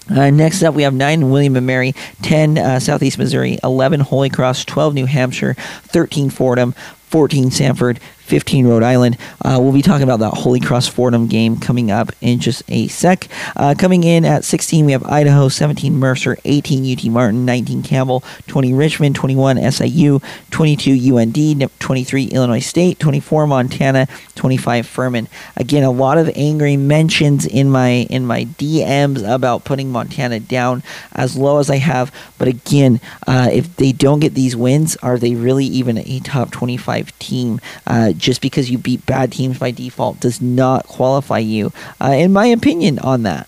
Uh, 0.09 0.29
next 0.29 0.61
up, 0.63 0.75
we 0.75 0.83
have 0.83 0.93
9 0.93 1.29
William 1.31 1.55
and 1.55 1.65
Mary, 1.65 1.93
10 2.23 2.57
uh, 2.57 2.79
Southeast 2.81 3.17
Missouri, 3.17 3.57
11 3.63 4.01
Holy 4.01 4.29
Cross, 4.29 4.65
12 4.65 4.93
New 4.93 5.05
Hampshire, 5.05 5.53
13 5.53 6.29
Fordham, 6.29 6.73
14 7.07 7.45
Samford, 7.45 7.99
15 8.23 8.67
Rhode 8.67 8.83
Island. 8.83 9.17
Uh, 9.43 9.59
we'll 9.61 9.73
be 9.73 9.81
talking 9.81 10.03
about 10.03 10.19
that 10.19 10.33
Holy 10.33 10.59
Cross 10.59 10.87
Fordham 10.87 11.27
game 11.27 11.57
coming 11.57 11.91
up 11.91 12.11
in 12.21 12.39
just 12.39 12.63
a 12.69 12.87
sec. 12.87 13.27
Uh, 13.55 13.75
coming 13.77 14.03
in 14.03 14.25
at 14.25 14.43
16, 14.43 14.85
we 14.85 14.91
have 14.93 15.03
Idaho, 15.03 15.49
17 15.49 15.95
Mercer, 15.95 16.37
18 16.45 16.97
UT 16.97 17.05
Martin, 17.11 17.45
19 17.45 17.83
Campbell, 17.83 18.23
20 18.47 18.73
Richmond, 18.73 19.15
21 19.15 19.71
SIU, 19.71 20.19
22 20.51 21.15
UND, 21.15 21.69
23 21.79 22.25
Illinois 22.25 22.59
State, 22.59 22.99
24 22.99 23.47
Montana, 23.47 24.07
25 24.35 24.87
Furman. 24.87 25.27
Again, 25.57 25.83
a 25.83 25.91
lot 25.91 26.17
of 26.17 26.31
angry 26.35 26.77
mentions 26.77 27.45
in 27.45 27.69
my 27.69 28.07
in 28.09 28.25
my 28.25 28.45
DMs 28.45 29.27
about 29.27 29.65
putting 29.65 29.91
Montana 29.91 30.39
down 30.39 30.83
as 31.11 31.35
low 31.35 31.59
as 31.59 31.69
I 31.69 31.77
have. 31.77 32.11
But 32.37 32.47
again, 32.47 32.99
uh, 33.27 33.49
if 33.51 33.75
they 33.75 33.91
don't 33.91 34.19
get 34.19 34.33
these 34.33 34.55
wins, 34.55 34.95
are 34.97 35.17
they 35.17 35.35
really 35.35 35.65
even 35.65 35.97
a 35.97 36.19
top 36.19 36.51
25 36.51 37.17
team? 37.19 37.59
Uh, 37.85 38.13
just 38.23 38.41
because 38.41 38.71
you 38.71 38.77
beat 38.77 39.05
bad 39.05 39.31
teams 39.33 39.59
by 39.59 39.71
default 39.71 40.19
does 40.19 40.41
not 40.41 40.87
qualify 40.87 41.39
you, 41.39 41.71
uh, 42.01 42.11
in 42.11 42.31
my 42.31 42.47
opinion, 42.47 42.97
on 42.99 43.23
that. 43.23 43.47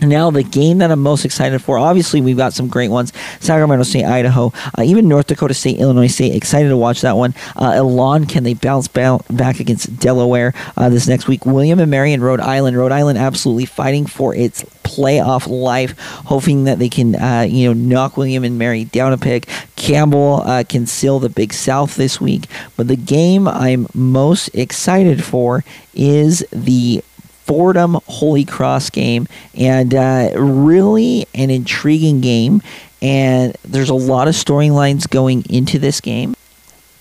Now, 0.00 0.30
the 0.30 0.42
game 0.42 0.78
that 0.78 0.90
I'm 0.90 1.00
most 1.00 1.24
excited 1.24 1.60
for, 1.62 1.78
obviously, 1.78 2.20
we've 2.20 2.36
got 2.36 2.52
some 2.52 2.68
great 2.68 2.90
ones. 2.90 3.12
Sacramento 3.40 3.84
State, 3.84 4.04
Idaho, 4.04 4.52
uh, 4.78 4.82
even 4.82 5.08
North 5.08 5.26
Dakota 5.26 5.54
State, 5.54 5.78
Illinois 5.78 6.06
State. 6.06 6.34
Excited 6.34 6.68
to 6.68 6.76
watch 6.76 7.02
that 7.02 7.16
one. 7.16 7.34
Uh, 7.56 7.72
Elon, 7.72 8.26
can 8.26 8.44
they 8.44 8.54
bounce 8.54 8.88
back 8.88 9.60
against 9.60 9.98
Delaware 9.98 10.54
uh, 10.76 10.88
this 10.88 11.06
next 11.06 11.28
week? 11.28 11.44
William 11.44 11.78
and 11.78 11.90
Mary 11.90 12.12
in 12.12 12.22
Rhode 12.22 12.40
Island. 12.40 12.76
Rhode 12.76 12.92
Island 12.92 13.18
absolutely 13.18 13.66
fighting 13.66 14.06
for 14.06 14.34
its 14.34 14.64
playoff 14.90 15.46
life, 15.48 15.98
hoping 15.98 16.64
that 16.64 16.78
they 16.78 16.88
can, 16.88 17.14
uh, 17.14 17.46
you 17.48 17.68
know, 17.68 17.72
knock 17.72 18.16
William 18.16 18.44
and 18.44 18.58
Mary 18.58 18.84
down 18.84 19.12
a 19.12 19.18
peg. 19.18 19.46
Campbell 19.76 20.42
uh, 20.44 20.64
can 20.68 20.86
seal 20.86 21.18
the 21.18 21.28
Big 21.28 21.52
South 21.52 21.96
this 21.96 22.20
week. 22.20 22.46
But 22.76 22.88
the 22.88 22.96
game 22.96 23.46
I'm 23.46 23.86
most 23.94 24.48
excited 24.48 25.24
for 25.24 25.64
is 25.94 26.44
the 26.52 27.02
Fordham 27.50 27.98
Holy 28.06 28.44
Cross 28.44 28.90
game, 28.90 29.26
and 29.56 29.92
uh, 29.92 30.30
really 30.36 31.26
an 31.34 31.50
intriguing 31.50 32.20
game. 32.20 32.62
And 33.02 33.56
there's 33.64 33.88
a 33.88 33.94
lot 33.94 34.28
of 34.28 34.34
storylines 34.34 35.10
going 35.10 35.44
into 35.50 35.80
this 35.80 36.00
game. 36.00 36.36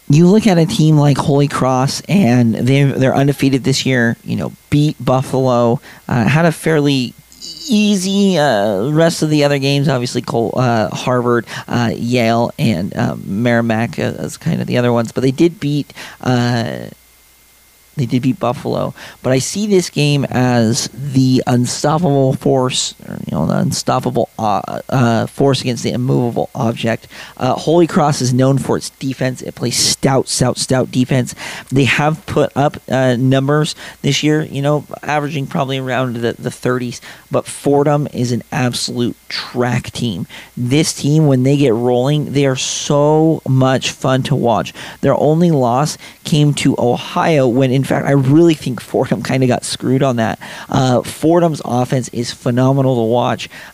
You 0.10 0.26
look 0.26 0.48
at 0.48 0.58
a 0.58 0.66
team 0.66 0.98
like 0.98 1.20
Holy 1.20 1.48
Cross, 1.48 2.02
and 2.10 2.56
they 2.56 2.84
they're 2.84 3.16
undefeated 3.16 3.64
this 3.64 3.86
year. 3.86 4.18
You 4.24 4.38
know, 4.38 4.52
beat 4.72 4.96
Buffalo, 5.00 5.82
uh, 6.08 6.28
had 6.28 6.46
a 6.46 6.52
fairly 6.52 7.14
easy 7.70 8.40
uh, 8.40 8.90
rest 8.90 9.22
of 9.22 9.30
the 9.30 9.44
other 9.44 9.60
games. 9.60 9.88
Obviously, 9.88 10.24
Cole, 10.24 10.54
uh, 10.56 10.90
Harvard, 10.90 11.46
uh, 11.68 11.92
Yale, 11.96 12.52
and 12.58 12.98
um, 12.98 13.44
Merrimack 13.44 14.00
as 14.00 14.36
kind 14.36 14.62
of 14.62 14.66
the 14.66 14.80
other 14.80 14.92
ones. 14.92 15.12
But 15.12 15.22
they 15.22 15.30
did 15.30 15.60
beat 15.60 15.94
uh, 16.22 16.88
they 18.00 18.06
did 18.06 18.24
beat 18.24 18.40
Buffalo, 18.40 18.94
but 19.22 19.32
I 19.32 19.40
see 19.40 19.68
this 19.68 19.90
game 19.90 20.26
as 20.26 20.90
the 20.94 21.44
unstoppable 21.46 22.34
force, 22.34 22.96
or, 23.08 23.18
you 23.30 23.38
know, 23.38 23.50
unstoppable 23.50 24.30
uh, 24.39 24.82
uh, 24.89 25.28
force 25.28 25.62
against 25.62 25.84
the 25.84 25.92
immovable 25.92 26.50
object. 26.56 27.08
Uh, 27.38 27.54
Holy 27.54 27.86
Cross 27.86 28.22
is 28.22 28.34
known 28.34 28.58
for 28.58 28.76
its 28.78 28.89
defense. 28.89 29.42
It 29.44 29.54
plays 29.54 29.78
stout, 29.78 30.28
stout, 30.28 30.58
stout 30.58 30.89
defense. 30.92 31.36
They 31.72 31.84
have 31.84 32.26
put 32.26 32.52
up 32.58 32.78
uh, 32.89 33.18
numbers 33.18 33.76
this 34.02 34.24
year, 34.24 34.42
you 34.42 34.63
know, 34.63 34.86
averaging 35.04 35.46
probably 35.46 35.78
around 35.78 36.15
the, 36.15 36.34
the 36.34 36.50
30s, 36.50 37.02
but 37.30 37.46
Fordham 37.46 38.08
is 38.13 38.32
an 38.32 38.42
absolute 38.52 39.15
track 39.30 39.92
team. 39.92 40.26
This 40.58 40.94
team, 40.94 41.28
when 41.28 41.44
they 41.44 41.56
get 41.56 41.74
rolling, 41.74 42.34
they 42.34 42.48
are 42.48 42.56
so 42.56 43.44
much 43.48 43.92
fun 43.92 44.24
to 44.24 44.36
watch. 44.36 44.74
Their 45.02 45.15
only 45.15 45.52
loss 45.52 45.98
came 46.24 46.54
to 46.56 46.76
Ohio 46.80 47.48
when, 47.48 47.72
in 47.72 47.84
fact, 47.84 48.08
I 48.08 48.12
really 48.12 48.56
think 48.56 48.82
Fordham 48.82 49.22
kind 49.30 49.44
of 49.44 49.50
got 49.50 49.63
screwed 49.63 50.02
on 50.02 50.15
that. 50.15 50.39
Uh, 50.68 51.04
Fordham's 51.04 51.62
offense 51.63 52.10
is 52.10 52.32
phenomenal 52.32 52.96
to 52.96 53.12
watch. 53.12 53.18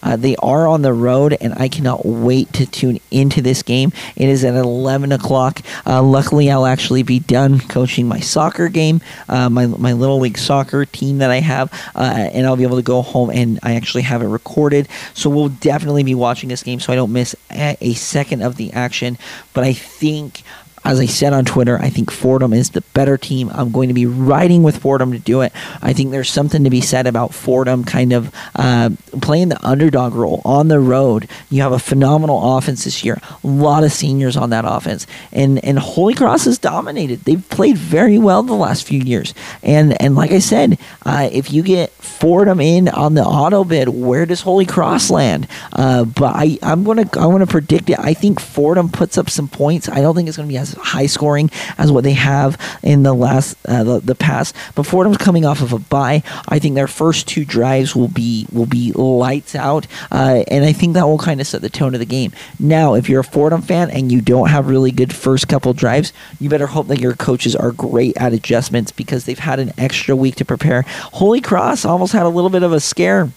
Uh, 0.04 0.16
they 0.16 0.36
are 0.38 0.68
on 0.68 0.82
the 0.82 0.94
road, 0.94 1.38
and 1.40 1.54
I 1.54 1.68
cannot 1.70 2.06
wait 2.06 2.52
to 2.54 2.66
tune 2.66 3.00
into 3.12 3.42
this 3.42 3.64
game. 3.64 3.92
It 4.16 4.30
is 4.30 4.44
at 4.44 4.56
11 4.56 5.12
o'clock. 5.12 5.62
Uh, 5.86 6.02
luckily, 6.02 6.50
I'll 6.52 6.66
actually 6.66 7.04
be 7.04 7.20
done 7.20 7.60
coaching 7.60 8.08
my 8.08 8.20
soccer 8.20 8.68
game, 8.70 9.02
uh, 9.30 9.50
my, 9.50 9.68
my 9.68 9.94
little 9.94 10.20
league 10.20 10.38
soccer 10.38 10.86
team 10.86 11.20
that 11.20 11.30
I 11.30 11.40
have, 11.40 11.72
uh, 11.96 12.30
and 12.34 12.46
I'll 12.46 12.58
be 12.58 12.64
able 12.64 12.78
to 12.78 12.84
go 12.84 13.02
home 13.02 13.30
and 13.30 13.60
I 13.64 13.76
actually 13.76 14.04
have 14.04 14.22
it 14.22 14.28
recorded. 14.28 14.88
So 15.14 15.30
we'll 15.30 15.50
definitely 15.50 16.04
be 16.04 16.16
watching 16.16 16.50
this 16.50 16.64
game 16.64 16.80
so 16.80 16.92
I 16.92 16.96
don't 16.96 17.12
miss 17.12 17.36
a 17.52 17.94
second 17.94 18.42
of 18.42 18.56
the 18.56 18.72
action. 18.74 19.18
But 19.54 19.64
I 19.64 19.74
think 19.74 20.44
as 20.86 21.00
I 21.00 21.08
said 21.08 21.34
on 21.34 21.46
Twitter, 21.46 21.80
I 21.80 21.90
think 21.90 22.12
Fordham 22.12 22.54
is 22.54 22.70
the 22.70 22.82
better 22.94 23.18
team. 23.18 23.50
I'm 23.52 23.72
going 23.72 23.88
to 23.88 23.94
be 23.94 24.06
riding 24.06 24.62
with 24.62 24.78
Fordham 24.78 25.12
to 25.12 25.20
do 25.20 25.42
it. 25.42 25.52
I 25.82 25.94
think 25.94 26.12
there's 26.12 26.30
something 26.30 26.64
to 26.64 26.70
be 26.70 26.80
said 26.80 27.08
about 27.08 27.34
Fordham 27.34 27.84
kind 27.84 28.14
of 28.14 28.34
uh, 28.56 28.92
playing 29.22 29.50
the 29.50 29.66
underdog 29.66 30.14
role 30.14 30.42
on 30.46 30.68
the 30.68 30.80
road. 30.80 31.28
You 31.50 31.64
have 31.64 31.72
a 31.72 31.80
phenomenal 31.80 32.58
offense 32.58 32.84
this 32.84 33.04
year, 33.04 33.20
a 33.44 33.48
lot 33.48 33.84
of 33.84 33.92
seniors 33.92 34.38
on 34.38 34.52
that 34.52 34.64
offense, 34.66 35.08
and 35.32 35.64
and 35.66 35.80
Holy 35.80 36.14
Cross 36.14 36.46
has 36.46 36.60
dominated. 36.60 37.22
They've 37.22 37.50
played 37.50 37.78
very 37.78 38.20
well 38.20 38.44
the 38.44 38.54
last 38.54 38.86
few 38.88 39.00
years, 39.00 39.34
and 39.64 40.00
and 40.00 40.16
like 40.16 40.32
I 40.32 40.40
said, 40.40 40.78
uh, 41.04 41.30
if 41.32 41.52
you 41.52 41.64
get 41.64 41.92
Fordham 41.94 42.62
in 42.62 42.90
on 42.90 43.16
the 43.16 43.24
auto 43.24 43.64
bid, 43.64 43.90
where 43.90 44.28
does 44.28 44.42
Holy 44.42 44.68
Cross 44.68 45.10
land? 45.10 45.48
Uh, 45.74 46.06
but 46.06 46.36
I 46.36 46.60
I'm 46.62 46.84
gonna 46.84 47.10
I 47.18 47.26
want 47.26 47.42
to 47.42 47.48
predict 47.48 47.90
it. 47.90 47.98
I 47.98 48.14
think 48.14 48.40
Fordham 48.40 48.90
puts 48.90 49.18
up 49.18 49.32
some 49.32 49.48
points. 49.48 49.90
I 49.90 50.02
don't 50.02 50.16
think 50.16 50.28
it's 50.28 50.38
gonna 50.38 50.48
be 50.48 50.58
as 50.58 50.75
high 50.76 51.06
scoring 51.06 51.50
as 51.78 51.92
what 51.92 52.04
they 52.04 52.14
have 52.14 52.60
in 52.84 53.04
the 53.04 53.14
last 53.14 53.58
uh, 53.68 53.84
the, 53.84 54.00
the 54.00 54.16
past. 54.16 54.56
But 54.76 54.86
Fordham's 54.86 55.18
coming 55.18 55.46
off 55.46 55.62
of 55.62 55.74
a 55.74 55.80
bye. 55.80 56.24
I 56.48 56.60
think 56.60 56.76
their 56.76 56.88
first 56.88 57.28
two 57.28 57.46
drives 57.46 57.96
will 57.96 58.08
be 58.08 58.48
will 58.52 58.66
be 58.66 58.92
lights 58.94 59.56
out, 59.56 59.88
uh, 60.12 60.44
and 60.48 60.66
I 60.66 60.74
think 60.74 60.94
that 60.94 61.08
will 61.08 61.18
kind 61.18 61.42
of 61.42 61.48
set 61.48 61.62
the 61.62 61.70
tone 61.70 61.94
of 61.94 62.00
the 62.00 62.06
game. 62.06 62.32
Now, 62.60 62.94
if 62.96 63.10
you're 63.10 63.22
a 63.22 63.24
Fordham 63.24 63.62
fan 63.62 63.90
and 63.90 64.12
you 64.12 64.22
don't 64.22 64.50
have 64.50 64.68
really 64.68 64.92
good 64.92 65.14
first 65.14 65.48
couple 65.48 65.74
drives, 65.74 66.14
you 66.40 66.50
better 66.50 66.68
hope 66.68 66.88
that 66.88 67.00
your 67.00 67.16
coaches 67.16 67.56
are 67.56 67.72
great 67.72 68.16
at 68.18 68.34
adjustments 68.34 68.92
because 68.92 69.26
they've 69.26 69.40
had 69.40 69.60
an 69.60 69.72
extra 69.78 70.16
week 70.16 70.36
to 70.36 70.46
prepare. 70.46 70.84
Holy 71.14 71.42
Cross 71.42 71.86
almost 71.86 72.14
had 72.14 72.24
a 72.24 72.30
little 72.30 72.50
bit 72.50 72.64
of 72.64 72.72
a 72.72 72.80
scare 72.80 73.30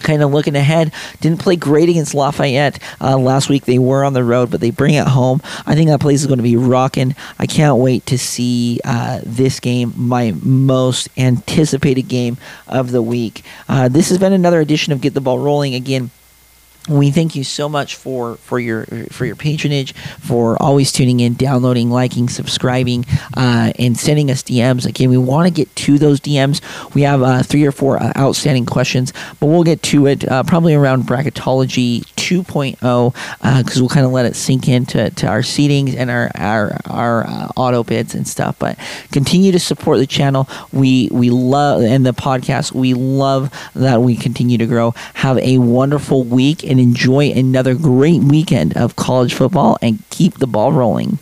kind 0.00 0.22
of 0.22 0.32
looking 0.32 0.56
ahead. 0.56 0.92
Didn't 1.20 1.40
play 1.40 1.56
great 1.56 1.88
against 1.88 2.14
Lafayette 2.14 2.78
uh, 3.00 3.16
last 3.16 3.48
week. 3.48 3.64
They 3.64 3.78
were 3.78 4.04
on 4.04 4.12
the 4.12 4.24
road, 4.24 4.50
but 4.50 4.60
they 4.60 4.70
bring 4.70 4.94
it 4.94 5.06
home. 5.06 5.40
I 5.66 5.74
think 5.74 5.88
that 5.90 6.00
place 6.00 6.20
is 6.20 6.26
going 6.26 6.38
to 6.38 6.42
be 6.42 6.56
rocking. 6.56 7.14
I 7.38 7.46
can't 7.46 7.76
wait 7.78 8.06
to 8.06 8.18
see 8.18 8.80
uh, 8.84 9.20
this 9.24 9.60
game, 9.60 9.92
my 9.96 10.34
most 10.42 11.08
anticipated 11.16 12.02
game 12.08 12.36
of 12.66 12.90
the 12.90 13.02
week. 13.02 13.42
Uh, 13.68 13.88
this 13.88 14.08
has 14.08 14.18
been 14.18 14.32
another 14.32 14.60
edition 14.60 14.92
of 14.92 15.00
Get 15.00 15.14
the 15.14 15.20
Ball 15.20 15.38
Rolling. 15.38 15.74
Again, 15.74 16.10
we 16.88 17.10
thank 17.10 17.36
you 17.36 17.44
so 17.44 17.68
much 17.68 17.96
for 17.96 18.36
for 18.36 18.58
your 18.58 18.86
for 19.10 19.26
your 19.26 19.36
patronage 19.36 19.92
for 19.92 20.60
always 20.62 20.92
tuning 20.92 21.20
in 21.20 21.34
downloading 21.34 21.90
liking 21.90 22.28
subscribing 22.28 23.04
uh, 23.36 23.72
and 23.78 23.98
sending 23.98 24.30
us 24.30 24.42
dms 24.42 24.86
again 24.86 25.10
we 25.10 25.18
want 25.18 25.46
to 25.46 25.52
get 25.52 25.74
to 25.76 25.98
those 25.98 26.20
dms 26.20 26.60
we 26.94 27.02
have 27.02 27.22
uh, 27.22 27.42
three 27.42 27.64
or 27.66 27.72
four 27.72 28.02
uh, 28.02 28.12
outstanding 28.16 28.64
questions 28.64 29.12
but 29.38 29.46
we'll 29.46 29.62
get 29.62 29.82
to 29.82 30.06
it 30.06 30.26
uh, 30.28 30.42
probably 30.42 30.74
around 30.74 31.02
bracketology 31.02 32.00
2.0 32.16 32.76
because 33.56 33.76
uh, 33.76 33.80
we'll 33.80 33.88
kind 33.88 34.06
of 34.06 34.12
let 34.12 34.26
it 34.26 34.34
sink 34.34 34.68
into 34.68 35.10
to 35.10 35.26
our 35.26 35.40
seatings 35.40 35.94
and 35.96 36.10
our 36.10 36.30
our, 36.34 36.76
our 36.86 37.26
uh, 37.26 37.48
auto 37.56 37.82
bids 37.82 38.14
and 38.14 38.26
stuff 38.26 38.58
but 38.58 38.78
continue 39.12 39.52
to 39.52 39.58
support 39.58 39.98
the 39.98 40.06
channel. 40.06 40.48
We 40.72 41.08
we 41.12 41.30
love 41.30 41.82
and 41.82 42.04
the 42.04 42.12
podcast 42.12 42.72
we 42.72 42.94
love 42.94 43.52
that 43.74 44.02
we 44.02 44.16
continue 44.16 44.58
to 44.58 44.66
grow. 44.66 44.92
Have 45.14 45.38
a 45.38 45.58
wonderful 45.58 46.24
week 46.24 46.64
and 46.70 46.80
enjoy 46.80 47.30
another 47.32 47.74
great 47.74 48.22
weekend 48.22 48.76
of 48.76 48.96
college 48.96 49.34
football 49.34 49.76
and 49.82 50.02
keep 50.08 50.38
the 50.38 50.46
ball 50.46 50.72
rolling. 50.72 51.18